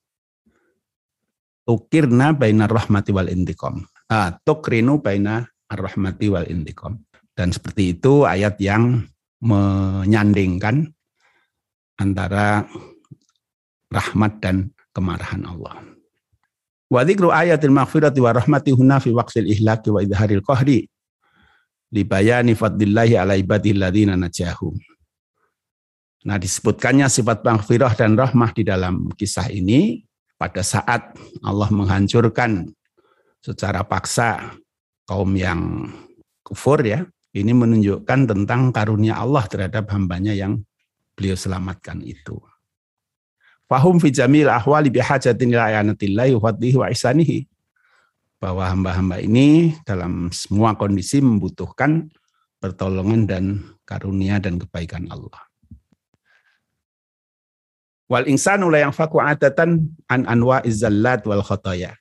tukirna 1.66 2.34
baina 2.34 2.66
rahmati 2.70 3.10
wal 3.10 3.30
intiqam. 3.30 3.82
Ah, 4.06 4.34
tukrinu 4.46 5.02
baina 5.02 5.46
ar-rahmati 5.66 6.26
wal 6.30 6.46
intiqam. 6.46 7.02
Dan 7.34 7.50
seperti 7.50 7.98
itu 7.98 8.22
ayat 8.22 8.56
yang 8.62 9.02
menyandingkan 9.42 10.88
antara 12.00 12.64
rahmat 13.90 14.32
dan 14.40 14.72
kemarahan 14.94 15.44
Allah. 15.44 15.95
Wa 16.86 17.02
dzikru 17.02 17.34
ayatil 17.34 17.74
maghfirati 17.74 18.22
wa 18.22 18.30
rahmati 18.30 18.70
huna 18.70 19.02
fi 19.02 19.10
waqtil 19.10 19.46
ihlaki 19.50 19.90
wa 19.90 19.98
idharil 19.98 20.42
qahri 20.42 20.86
li 21.90 22.02
bayani 22.06 22.54
fadlillahi 22.54 23.18
ala 23.18 23.34
ibadihi 23.34 23.74
alladziina 23.74 24.14
najahum. 24.14 24.78
Nah, 26.26 26.38
disebutkannya 26.42 27.06
sifat 27.06 27.46
maghfirah 27.46 27.94
dan 27.94 28.18
rahmah 28.18 28.50
di 28.50 28.66
dalam 28.66 29.10
kisah 29.14 29.46
ini 29.46 30.02
pada 30.34 30.62
saat 30.66 31.14
Allah 31.42 31.70
menghancurkan 31.70 32.66
secara 33.38 33.86
paksa 33.86 34.58
kaum 35.06 35.30
yang 35.38 35.90
kufur 36.42 36.82
ya. 36.82 37.06
Ini 37.36 37.52
menunjukkan 37.52 38.32
tentang 38.32 38.72
karunia 38.72 39.20
Allah 39.20 39.44
terhadap 39.44 39.92
hambanya 39.92 40.32
yang 40.32 40.64
beliau 41.14 41.36
selamatkan 41.36 42.00
itu. 42.00 42.40
Fahum 43.66 43.98
fi 43.98 44.14
jamil 44.14 44.46
ahwali 44.46 44.94
bihajatin 44.94 45.50
ila 45.50 45.66
ayanatillahi 45.70 46.38
wa 46.78 46.86
ihsanihi. 46.90 47.50
Bahwa 48.38 48.68
hamba-hamba 48.70 49.18
ini 49.18 49.74
dalam 49.82 50.30
semua 50.30 50.78
kondisi 50.78 51.18
membutuhkan 51.18 52.06
pertolongan 52.62 53.26
dan 53.26 53.44
karunia 53.82 54.38
dan 54.38 54.62
kebaikan 54.62 55.10
Allah. 55.10 55.42
Wal 58.06 58.30
insanu 58.30 58.70
la 58.70 58.86
yanfaku 58.86 59.18
adatan 59.18 59.90
an 60.06 60.30
anwa 60.30 60.62
izzallat 60.62 61.26
wal 61.26 61.42
khataya. 61.42 61.98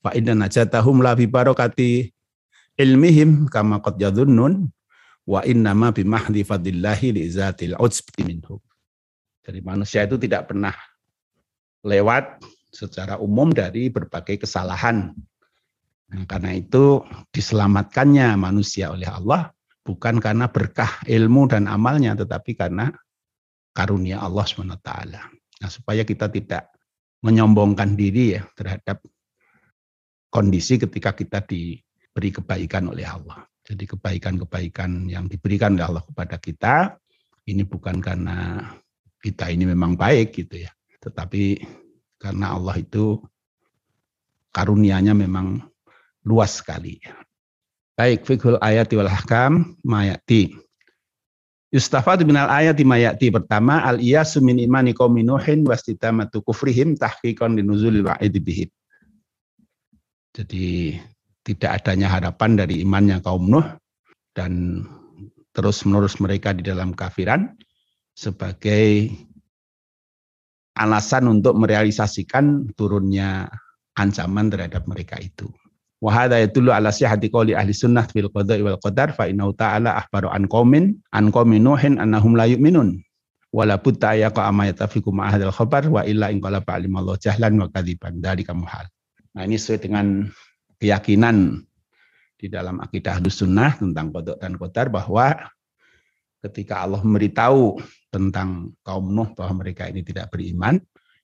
Fa 0.00 0.16
inna 0.16 0.32
najatahum 0.32 1.04
la 1.04 1.12
bi 1.12 1.28
barakati 1.28 2.16
ilmihim 2.80 3.44
kama 3.52 3.84
qad 3.84 4.00
yadhunnun 4.00 4.72
wa 5.28 5.44
inna 5.44 5.76
ma 5.76 5.92
bi 5.92 6.00
mahdi 6.06 6.48
fadillahi 6.48 7.12
li 7.12 7.28
zatil 7.28 7.76
utsbi 7.76 8.24
minhum. 8.24 8.62
Jadi 9.48 9.64
manusia 9.64 10.04
itu 10.04 10.20
tidak 10.20 10.52
pernah 10.52 10.76
lewat 11.80 12.44
secara 12.68 13.16
umum 13.16 13.48
dari 13.48 13.88
berbagai 13.88 14.44
kesalahan. 14.44 15.16
Nah, 16.12 16.24
karena 16.28 16.52
itu 16.52 17.00
diselamatkannya 17.32 18.36
manusia 18.36 18.92
oleh 18.92 19.08
Allah 19.08 19.48
bukan 19.80 20.20
karena 20.20 20.52
berkah 20.52 21.00
ilmu 21.08 21.48
dan 21.48 21.64
amalnya, 21.64 22.12
tetapi 22.12 22.52
karena 22.52 22.92
karunia 23.72 24.20
Allah 24.20 24.44
SWT. 24.44 24.90
Nah, 25.64 25.70
supaya 25.72 26.04
kita 26.04 26.28
tidak 26.28 26.68
menyombongkan 27.24 27.96
diri 27.96 28.36
ya 28.36 28.44
terhadap 28.52 29.00
kondisi 30.28 30.76
ketika 30.76 31.16
kita 31.16 31.40
diberi 31.40 32.30
kebaikan 32.36 32.92
oleh 32.92 33.08
Allah. 33.08 33.48
Jadi 33.64 33.84
kebaikan-kebaikan 33.88 35.08
yang 35.08 35.24
diberikan 35.24 35.76
oleh 35.76 35.88
Allah 35.88 36.04
kepada 36.04 36.36
kita 36.36 36.74
ini 37.48 37.64
bukan 37.64 38.00
karena 38.00 38.60
kita 39.18 39.50
ini 39.50 39.66
memang 39.66 39.98
baik 39.98 40.34
gitu 40.34 40.62
ya. 40.62 40.70
Tetapi 41.02 41.62
karena 42.18 42.54
Allah 42.54 42.78
itu 42.78 43.22
karunianya 44.50 45.14
memang 45.14 45.62
luas 46.26 46.58
sekali. 46.58 46.98
Baik, 47.98 48.26
fikhul 48.26 48.58
ayati 48.62 48.94
wal 48.94 49.10
hakam 49.10 49.74
mayati. 49.82 50.54
Yustafadu 51.68 52.24
minal 52.24 52.48
ayati 52.48 52.80
mayati 52.80 53.28
pertama 53.28 53.84
al 53.84 54.00
iyasu 54.00 54.40
min 54.40 54.56
imani 54.56 54.96
qaumi 54.96 55.20
nuhin 55.20 55.68
wastitamatu 55.68 56.40
kufrihim 56.40 56.96
tahqiqan 56.96 57.58
linuzulil 57.58 58.08
wa'id 58.08 58.32
bihim. 58.40 58.70
Jadi 60.32 60.96
tidak 61.44 61.82
adanya 61.82 62.08
harapan 62.08 62.56
dari 62.56 62.80
imannya 62.84 63.20
kaum 63.20 63.50
Nuh 63.50 63.66
dan 64.32 64.84
terus 65.50 65.82
menerus 65.82 66.22
mereka 66.22 66.54
di 66.54 66.62
dalam 66.62 66.94
kafiran 66.94 67.52
sebagai 68.18 69.14
alasan 70.74 71.30
untuk 71.30 71.54
merealisasikan 71.54 72.74
turunnya 72.74 73.46
ancaman 73.94 74.50
terhadap 74.50 74.90
mereka 74.90 75.22
itu. 75.22 75.46
Wahada 76.02 76.38
yatulu 76.38 76.74
ala 76.74 76.90
sihati 76.90 77.30
qawli 77.30 77.54
ahli 77.54 77.74
sunnah 77.74 78.06
fil 78.10 78.30
qada'i 78.30 78.62
wal 78.62 78.78
qadar 78.78 79.14
fa 79.14 79.26
innahu 79.26 79.54
ta'ala 79.54 79.98
ahbaru 79.98 80.30
an 80.30 80.46
qaumin 80.50 80.98
an 81.14 81.30
qaumin 81.34 81.62
nuhin 81.62 81.98
annahum 81.98 82.38
la 82.38 82.46
yu'minun 82.46 83.02
wala 83.50 83.74
budda 83.78 84.14
ayaqa 84.14 84.46
amma 84.46 84.70
yatafiqu 84.70 85.10
ma 85.10 85.34
khabar 85.34 85.90
wa 85.90 86.06
illa 86.06 86.30
in 86.30 86.38
qala 86.38 86.62
jahlan 87.18 87.58
wa 87.58 87.66
kadziban 87.70 88.22
dari 88.22 88.46
hal. 88.46 88.86
Nah 89.34 89.42
ini 89.42 89.58
sesuai 89.58 89.90
dengan 89.90 90.30
keyakinan 90.78 91.66
di 92.38 92.46
dalam 92.46 92.78
akidah 92.78 93.18
sunnah 93.26 93.74
tentang 93.74 94.14
kodok 94.14 94.38
dan 94.38 94.54
kodar 94.54 94.86
bahwa 94.94 95.50
ketika 96.42 96.86
Allah 96.86 97.02
memberitahu 97.02 97.78
tentang 98.08 98.72
kaum 98.86 99.10
Nuh 99.10 99.30
bahwa 99.34 99.64
mereka 99.66 99.90
ini 99.90 100.06
tidak 100.06 100.30
beriman, 100.32 100.78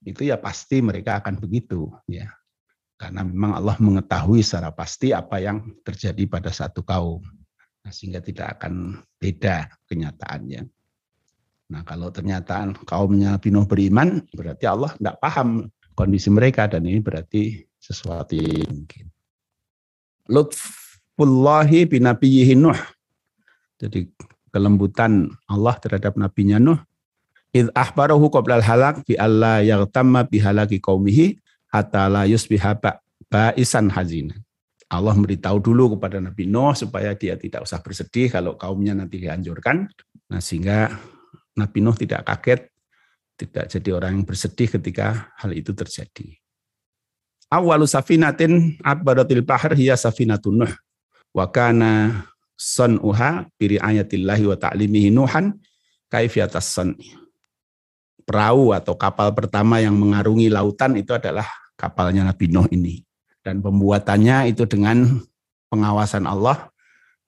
itu 0.05 0.29
ya 0.29 0.37
pasti 0.37 0.85
mereka 0.85 1.23
akan 1.23 1.41
begitu 1.41 1.89
ya. 2.11 2.29
Karena 2.95 3.27
memang 3.27 3.59
Allah 3.59 3.77
mengetahui 3.81 4.41
secara 4.45 4.71
pasti 4.71 5.11
apa 5.11 5.43
yang 5.43 5.75
terjadi 5.83 6.31
pada 6.31 6.55
satu 6.55 6.87
kaum. 6.87 7.23
Nah, 7.85 7.93
sehingga 7.93 8.23
tidak 8.23 8.61
akan 8.61 9.03
beda 9.19 9.69
kenyataannya. 9.91 10.63
Nah, 11.75 11.83
kalau 11.83 12.09
ternyata 12.13 12.71
kaumnya 12.87 13.41
Nuh 13.51 13.67
beriman, 13.67 14.23
berarti 14.31 14.65
Allah 14.69 14.95
tidak 14.95 15.19
paham 15.21 15.69
kondisi 15.97 16.29
mereka 16.31 16.69
dan 16.71 16.87
ini 16.87 17.01
berarti 17.01 17.65
sesuatu 17.81 18.37
yang 18.37 18.69
mungkin. 18.69 19.11
Lutfullahi 20.29 21.85
binabiyyihi 21.85 22.55
Nuh. 22.57 22.79
Jadi 23.77 24.09
kelembutan 24.55 25.35
Allah 25.51 25.75
terhadap 25.83 26.15
nabinya 26.15 26.63
Nuh 26.63 26.79
id 27.55 27.71
ahbarahu 27.71 28.31
qabla 28.31 28.59
halak 28.59 29.07
bi 29.07 29.15
alla 29.15 29.63
yaghtamma 29.63 30.27
bi 30.27 30.43
halaki 30.43 30.83
qaumihi 30.83 31.39
hatta 31.71 32.11
la 32.11 32.27
yusbiha 32.27 32.79
ba'isan 33.31 33.91
hazina. 33.95 34.35
Allah 34.91 35.15
memberitahu 35.17 35.59
dulu 35.59 35.97
kepada 35.97 36.23
Nabi 36.23 36.47
Nuh 36.47 36.75
supaya 36.77 37.15
dia 37.19 37.35
tidak 37.35 37.67
usah 37.67 37.83
bersedih 37.83 38.31
kalau 38.31 38.55
kaumnya 38.55 38.95
nanti 38.95 39.19
dihancurkan. 39.19 39.91
Nah, 40.31 40.39
sehingga 40.39 40.93
Nabi 41.59 41.79
Nuh 41.83 41.97
tidak 41.99 42.23
kaget, 42.31 42.71
tidak 43.35 43.65
jadi 43.75 43.91
orang 43.91 44.23
yang 44.23 44.25
bersedih 44.29 44.71
ketika 44.71 45.35
hal 45.35 45.51
itu 45.51 45.75
terjadi. 45.75 46.39
Awalu 47.51 47.91
safinatin 47.91 48.79
akbaratil 48.87 49.43
bahar 49.43 49.75
hiya 49.75 49.99
safinatun 49.99 50.63
Nuh. 50.63 50.73
Wa 51.35 51.51
kana 51.51 52.23
sun'uha 52.55 53.51
biri 53.59 53.79
ayatillahi 53.79 54.45
wa 54.47 54.57
ta'limihi 54.59 55.11
nuhan 55.11 55.59
kaifiatas 56.11 56.71
sun. 56.71 56.95
Perahu 58.25 58.73
atau 58.73 58.97
kapal 58.97 59.37
pertama 59.37 59.83
yang 59.85 59.99
mengarungi 59.99 60.49
lautan 60.49 60.97
itu 60.97 61.13
adalah 61.13 61.45
kapalnya 61.77 62.25
Nabi 62.25 62.49
Nuh 62.49 62.65
ini. 62.73 63.05
Dan 63.45 63.61
pembuatannya 63.61 64.49
itu 64.49 64.65
dengan 64.65 65.21
pengawasan 65.69 66.25
Allah 66.25 66.73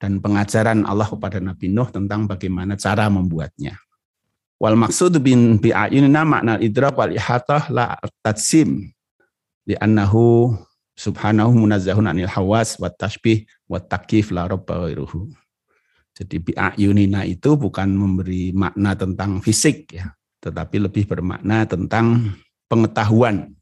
dan 0.01 0.17
pengajaran 0.17 0.81
Allah 0.89 1.05
kepada 1.05 1.37
Nabi 1.37 1.69
Nuh 1.69 1.85
tentang 1.93 2.25
bagaimana 2.25 2.73
cara 2.73 3.05
membuatnya. 3.13 3.77
Wal 4.57 4.73
maksud 4.73 5.21
bin 5.21 5.61
bi'ayunina 5.61 6.25
makna 6.25 6.57
idrak 6.57 6.97
wal 6.97 7.13
ihatah 7.13 7.69
la 7.69 7.93
tatsim 8.25 8.89
li 9.69 9.77
annahu 9.77 10.57
subhanahu 10.97 11.53
munazzahun 11.53 12.09
anil 12.09 12.25
hawas 12.25 12.81
wa 12.81 12.89
tashbih 12.89 13.45
wa 13.67 13.79
takif 13.83 14.31
la 14.31 14.47
rabba 14.47 14.87
ghairuhu. 14.87 15.31
Jadi 16.17 16.41
bi'ayunina 16.41 17.27
itu 17.29 17.53
bukan 17.53 17.93
memberi 17.93 18.49
makna 18.49 18.97
tentang 18.97 19.37
fisik 19.37 19.93
ya, 19.93 20.09
tetapi 20.41 20.89
lebih 20.89 21.05
bermakna 21.05 21.69
tentang 21.69 22.33
pengetahuan 22.65 23.53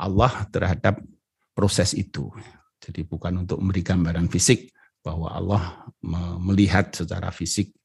Allah 0.00 0.48
terhadap 0.48 1.04
proses 1.52 1.92
itu. 1.92 2.32
Jadi 2.80 3.04
bukan 3.04 3.44
untuk 3.44 3.60
memberi 3.60 3.84
gambaran 3.84 4.32
fisik 4.32 4.72
bahwa 5.04 5.34
Allah 5.36 5.62
melihat 6.40 6.96
secara 6.96 7.28
fisik 7.28 7.76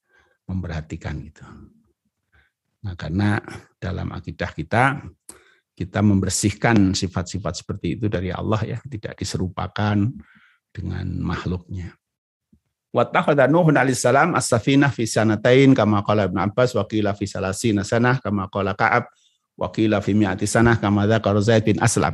memperhatikan 0.47 1.19
itu. 1.19 1.43
Nah, 2.83 2.95
karena 2.95 3.39
dalam 3.79 4.11
akidah 4.11 4.51
kita 4.55 5.03
kita 5.73 5.99
membersihkan 6.05 6.93
sifat-sifat 6.93 7.65
seperti 7.65 7.97
itu 7.97 8.05
dari 8.05 8.29
Allah 8.29 8.61
ya, 8.61 8.79
tidak 8.85 9.17
diserupakan 9.17 9.97
dengan 10.73 11.05
makhluknya. 11.21 11.93
Wattakhadha 12.93 13.49
Nuhun 13.49 13.73
alaihissalam 13.73 14.37
as-safinah 14.37 14.93
fi 14.93 15.05
sanatain 15.09 15.73
kama 15.73 16.05
qala 16.05 16.29
Ibnu 16.29 16.37
Abbas 16.41 16.77
wa 16.77 16.85
qila 16.85 17.17
fi 17.17 17.25
salasina 17.25 17.81
sanah 17.81 18.21
kama 18.21 18.45
qala 18.49 18.77
Ka'ab 18.77 19.09
wa 19.57 19.69
qila 19.69 19.97
fi 20.01 20.13
mi'ati 20.13 20.45
sanah 20.45 20.77
kama 20.77 21.09
dzakara 21.09 21.41
Zaid 21.41 21.65
bin 21.65 21.81
Aslam. 21.81 22.13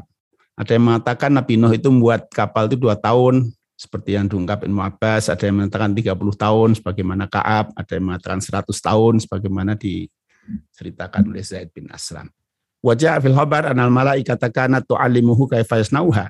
Ada 0.56 0.76
yang 0.76 0.92
mengatakan 0.92 1.32
Nabi 1.36 1.56
Nuh 1.56 1.72
itu 1.72 1.88
membuat 1.88 2.28
kapal 2.32 2.68
itu 2.68 2.80
dua 2.80 2.96
tahun, 2.96 3.52
seperti 3.80 4.20
yang 4.20 4.28
diungkap 4.28 4.68
Ibnu 4.68 4.84
Abbas, 4.84 5.32
ada 5.32 5.40
yang 5.48 5.64
mengatakan 5.64 5.96
30 5.96 6.20
tahun 6.36 6.70
sebagaimana 6.84 7.32
Ka'ab, 7.32 7.72
ada 7.80 7.92
yang 7.96 8.12
mengatakan 8.12 8.44
100 8.44 8.68
tahun 8.76 9.14
sebagaimana 9.24 9.80
diceritakan 9.80 11.32
oleh 11.32 11.40
Zaid 11.40 11.72
bin 11.72 11.88
Aslam. 11.88 12.28
Wajah 12.84 13.24
fil 13.24 13.36
khabar 13.36 13.72
anal 13.72 13.88
malaikata 13.88 14.52
kanat 14.52 14.84
tu'allimuhu 14.84 15.48
kaifa 15.48 15.80
yasnauha. 15.80 16.28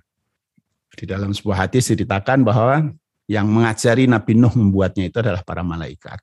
Di 0.99 1.07
dalam 1.07 1.31
sebuah 1.31 1.63
hadis 1.63 1.87
diceritakan 1.87 2.43
bahwa 2.43 2.91
yang 3.31 3.47
mengajari 3.47 4.03
Nabi 4.03 4.35
Nuh 4.35 4.51
membuatnya 4.51 5.07
itu 5.07 5.23
adalah 5.23 5.39
para 5.47 5.63
malaikat. 5.63 6.19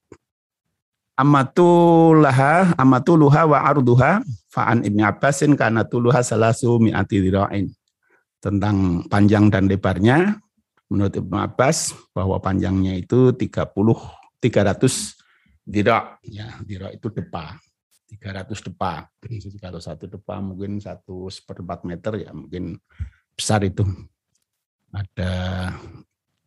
Amatulaha, 1.16 2.76
amatuluha 2.76 3.48
wa 3.48 3.58
arduha 3.64 4.20
fa'an 4.52 4.84
ibni 4.84 5.00
Abbasin 5.00 5.56
kana 5.56 5.88
tuluha 5.88 6.20
salasu 6.20 6.76
mi'ati 6.76 7.24
dira'in. 7.24 7.72
Tentang 8.36 9.08
panjang 9.08 9.48
dan 9.48 9.64
lebarnya, 9.64 10.36
menurut 10.92 11.16
Ibnu 11.16 11.40
Abbas 11.40 11.96
bahwa 12.12 12.36
panjangnya 12.36 12.94
itu 13.00 13.32
30 13.32 13.72
300 14.38 15.66
dirak 15.66 16.22
ya 16.22 16.46
dirak 16.62 16.94
itu 16.94 17.10
depa 17.10 17.58
300 18.06 18.46
depa 18.70 19.10
jadi 19.18 19.58
kalau 19.58 19.82
satu 19.82 20.06
depa 20.06 20.38
mungkin 20.38 20.78
satu 20.78 21.26
seperempat 21.26 21.82
meter 21.82 22.22
ya 22.22 22.30
mungkin 22.30 22.78
besar 23.34 23.66
itu 23.66 23.82
ada 24.96 25.30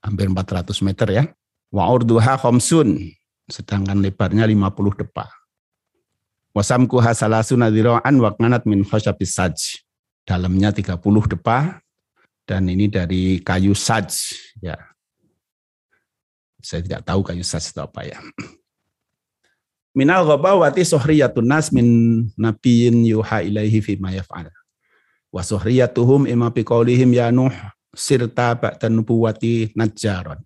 hampir 0.01 0.25
400 0.25 0.73
meter 0.81 1.07
ya. 1.13 1.23
Wa 1.69 1.85
urduha 1.85 2.33
khamsun 2.41 3.13
sedangkan 3.45 4.01
lebarnya 4.01 4.49
50 4.49 5.05
depa 5.05 5.29
wasamku 6.53 6.97
hasalasu 6.99 7.55
nadiraan 7.55 8.19
wa 8.19 8.33
min 8.65 8.83
khasyabis 8.85 9.33
saj. 9.37 9.57
Dalamnya 10.27 10.69
30 10.69 10.99
depa 11.25 11.81
dan 12.45 12.69
ini 12.69 12.85
dari 12.85 13.41
kayu 13.41 13.73
saj 13.73 14.35
ya. 14.61 14.77
Saya 16.61 16.83
tidak 16.85 17.01
tahu 17.07 17.23
kayu 17.25 17.41
saj 17.41 17.71
itu 17.71 17.79
apa 17.81 18.05
ya. 18.05 18.19
Minal 19.95 20.21
ghabawati 20.27 20.85
suhriyatun 20.85 21.49
nas 21.49 21.73
min 21.73 22.29
nabiyin 22.37 23.09
yuha 23.09 23.41
ilaihi 23.41 23.81
fi 23.81 23.97
ma 23.97 24.13
yaf'al. 24.13 24.53
Wa 25.33 25.41
suhriyatuhum 25.41 26.29
imma 26.29 26.53
biqaulihim 26.53 27.09
ya 27.09 27.33
nuh 27.33 27.53
sirta 27.93 28.53
ba'da 28.53 28.87
nubuwati 28.87 29.73
najjaron 29.73 30.39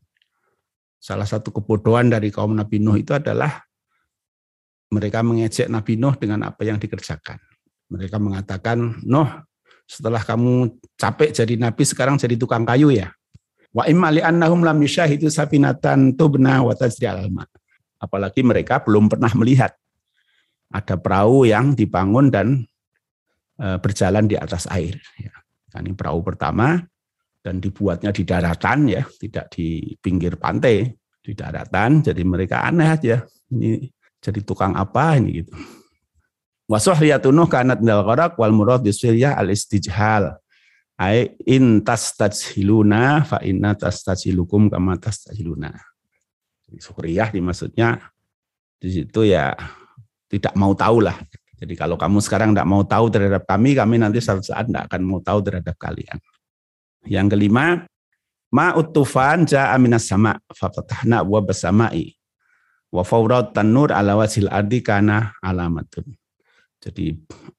salah 1.04 1.28
satu 1.28 1.52
kebodohan 1.52 2.08
dari 2.08 2.32
kaum 2.32 2.56
Nabi 2.56 2.80
Nuh 2.80 2.96
itu 2.96 3.12
adalah 3.12 3.60
mereka 4.88 5.20
mengejek 5.20 5.68
Nabi 5.68 6.00
Nuh 6.00 6.16
dengan 6.16 6.48
apa 6.48 6.64
yang 6.64 6.80
dikerjakan. 6.80 7.36
Mereka 7.91 8.24
mengatakan, 8.24 9.04
Nuh, 9.04 9.28
setelah 9.84 10.24
kamu 10.24 10.80
capek 10.96 11.36
jadi 11.36 11.60
nabi 11.60 11.84
sekarang 11.84 12.16
jadi 12.16 12.39
tukang 12.39 12.64
kayu 12.64 12.96
ya. 12.96 13.12
Wa 13.76 13.84
imma 13.89 14.16
li 14.16 14.24
annahum 14.24 14.64
lam 14.64 14.80
yushahidu 14.80 15.28
safinatan 15.28 16.16
tubna 16.16 16.64
wa 16.64 16.72
tajri 16.72 17.10
alma. 17.10 17.44
Apalagi 18.00 18.39
mereka 18.46 18.80
belum 18.80 19.12
pernah 19.12 19.34
melihat 19.36 19.76
ada 20.72 20.96
perahu 20.96 21.44
yang 21.44 21.76
dibangun 21.76 22.32
dan 22.32 22.48
e, 23.58 23.68
berjalan 23.82 24.30
di 24.30 24.38
atas 24.38 24.70
air. 24.70 25.02
Ya. 25.18 25.34
Ini 25.74 25.98
perahu 25.98 26.22
pertama 26.22 26.86
dan 27.44 27.60
dibuatnya 27.60 28.16
di 28.16 28.24
daratan 28.24 28.88
ya, 28.88 29.04
tidak 29.20 29.52
di 29.52 29.94
pinggir 30.00 30.39
pantai, 30.39 30.88
di 31.20 31.32
daratan. 31.36 32.00
Jadi 32.00 32.24
mereka 32.24 32.64
aneh 32.64 32.88
aja. 32.88 33.20
Ini 33.52 33.84
jadi 34.24 34.39
tukang 34.48 34.80
apa 34.80 35.20
ini 35.20 35.44
gitu. 35.44 35.52
Wasuhriyatunuh 36.72 37.52
kanat 37.52 37.84
dal 37.84 38.08
qarak 38.08 38.39
wal 38.39 38.56
murad 38.56 38.80
bisuryah 38.80 39.36
al 39.36 39.52
istijhal. 39.52 40.39
Ai 40.96 41.36
in 41.44 41.84
tastajhiluna 41.84 43.28
fa 43.28 43.44
inna 43.44 43.76
tastajhilukum 43.76 44.72
kama 44.72 44.96
tastajhiluna. 44.96 45.76
Suhriyah 46.74 47.30
dimaksudnya 47.30 48.00
di 48.80 48.89
situ 48.89 49.28
ya 49.28 49.52
tidak 50.32 50.56
mau 50.56 50.72
tahu 50.74 51.04
lah. 51.04 51.20
Jadi 51.60 51.78
kalau 51.78 52.00
kamu 52.00 52.18
sekarang 52.24 52.50
tidak 52.56 52.68
mau 52.68 52.82
tahu 52.82 53.08
terhadap 53.14 53.46
kami, 53.46 53.78
kami 53.78 53.96
nanti 54.02 54.20
suatu 54.20 54.41
saat 54.41 54.68
tidak 54.68 54.89
akan 54.89 55.02
mau 55.06 55.20
tahu 55.22 55.39
terhadap 55.46 55.76
kalian. 55.78 56.18
Yang 57.04 57.36
kelima, 57.36 57.84
ma 58.54 58.78
utufan 58.78 59.43
ja'a 59.43 59.76
minas 59.82 60.08
sama 60.08 60.38
fatahna 60.54 61.26
wa 61.26 61.39
basama'i 61.43 62.16
wa 62.93 63.01
fawrat 63.01 63.58
tanur 63.58 63.89
ala 63.89 64.14
wasil 64.14 64.45
ardi 64.54 64.86
kana 64.86 65.34
alamatun. 65.41 66.14
Jadi 66.78 67.16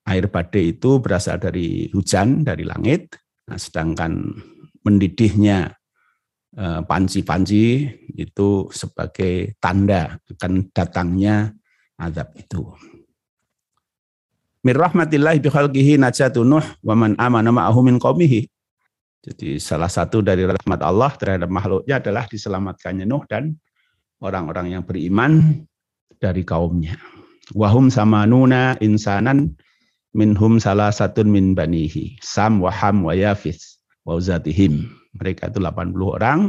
air 0.06 0.30
badai 0.30 0.78
itu 0.78 1.02
berasal 1.02 1.42
dari 1.42 1.90
hujan, 1.90 2.46
dari 2.46 2.62
langit. 2.62 3.18
Nah, 3.50 3.58
sedangkan 3.58 4.30
mendidihnya 4.84 5.72
eh, 6.54 6.80
panci-panci 6.84 7.88
itu 8.14 8.68
sebagai 8.70 9.58
tanda 9.58 10.20
akan 10.28 10.70
datangnya 10.70 11.50
azab 11.98 12.36
itu. 12.36 12.62
Mir 14.64 14.80
rahmatillahi 14.80 15.44
bi 15.44 15.48
khalqihi 15.52 16.00
najatu 16.00 16.40
Nuh 16.40 16.64
wa 16.80 16.94
man 16.96 17.12
amana 17.20 17.52
ma'ahu 17.52 17.84
min 17.84 18.00
qaumihi. 18.00 18.48
Jadi 19.24 19.56
salah 19.56 19.88
satu 19.88 20.20
dari 20.20 20.44
rahmat 20.44 20.80
Allah 20.84 21.08
terhadap 21.16 21.48
makhluknya 21.48 21.96
adalah 21.96 22.28
diselamatkannya 22.28 23.08
Nuh 23.08 23.24
dan 23.24 23.56
orang-orang 24.20 24.76
yang 24.76 24.84
beriman 24.84 25.64
dari 26.20 26.44
kaumnya. 26.44 27.00
Wahum 27.56 27.88
sama 27.88 28.28
nuna 28.28 28.76
insanan 28.84 29.56
minhum 30.12 30.60
salah 30.60 30.92
satu 30.92 31.24
min 31.24 31.56
banihi. 31.56 32.20
Sam 32.20 32.60
waham 32.60 33.08
wa 33.08 33.16
yafis 33.16 33.80
wa 34.04 34.20
uzatihim. 34.20 34.92
Mereka 35.16 35.48
itu 35.48 35.58
80 35.60 35.96
orang. 36.04 36.40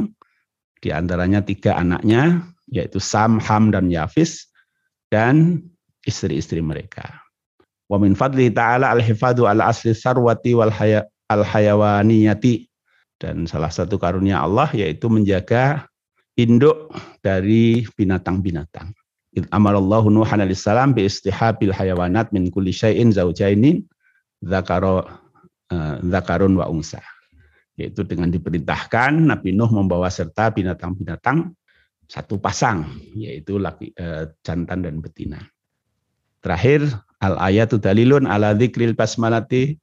Di 0.76 0.92
antaranya 0.92 1.40
tiga 1.40 1.80
anaknya, 1.80 2.44
yaitu 2.68 3.00
Sam, 3.00 3.40
Ham, 3.40 3.72
dan 3.72 3.88
Yafis. 3.88 4.52
Dan 5.08 5.64
istri-istri 6.04 6.60
mereka. 6.60 7.24
Wa 7.86 7.96
min 7.96 8.18
fadli 8.18 8.50
ta'ala 8.50 8.90
al-hifadu 8.90 9.46
ala 9.46 9.70
asli 9.70 9.94
sarwati 9.94 10.52
wal 10.52 10.74
al-hayawaniyati. 11.30 12.68
Dan 13.16 13.48
salah 13.48 13.72
satu 13.72 13.96
karunia 13.96 14.44
Allah 14.44 14.68
yaitu 14.76 15.08
menjaga 15.08 15.88
induk 16.36 16.92
dari 17.24 17.88
binatang-binatang. 17.96 18.92
Amarallahu 19.52 20.08
Nuhan 20.08 20.40
alaihissalam 20.40 20.96
bi 20.96 21.04
istihabil 21.08 21.72
hayawanat 21.72 22.32
min 22.32 22.48
kulli 22.48 22.72
syai'in 22.72 23.12
zaujainin 23.12 23.84
zakaro 24.44 25.04
uh, 25.72 25.96
zakarun 26.04 26.56
wa 26.60 26.68
unsa. 26.68 27.00
Yaitu 27.76 28.04
dengan 28.04 28.32
diperintahkan 28.32 29.28
Nabi 29.28 29.52
Nuh 29.52 29.68
membawa 29.68 30.08
serta 30.08 30.48
binatang-binatang 30.52 31.52
satu 32.08 32.40
pasang, 32.40 32.88
yaitu 33.12 33.60
laki, 33.60 33.92
uh, 33.96 34.28
jantan 34.40 34.84
dan 34.84 35.00
betina. 35.04 35.40
Terakhir, 36.40 36.88
al 37.20 37.36
ayatu 37.40 37.80
dalilun 37.80 38.24
ala 38.28 38.52
dzikril 38.56 38.96
basmalati 38.96 39.76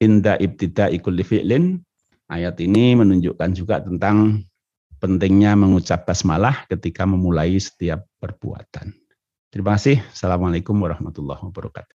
inda 0.00 0.40
ibtida'i 0.40 1.02
kulli 1.02 1.26
fi'lin. 1.26 1.82
Ayat 2.24 2.56
ini 2.64 2.96
menunjukkan 2.96 3.50
juga 3.52 3.84
tentang 3.84 4.48
pentingnya 4.96 5.52
mengucap 5.52 6.08
basmalah 6.08 6.64
ketika 6.72 7.04
memulai 7.04 7.60
setiap 7.60 8.08
perbuatan. 8.16 8.96
Terima 9.52 9.76
kasih. 9.76 10.00
Assalamualaikum 10.08 10.72
warahmatullahi 10.80 11.44
wabarakatuh. 11.44 11.92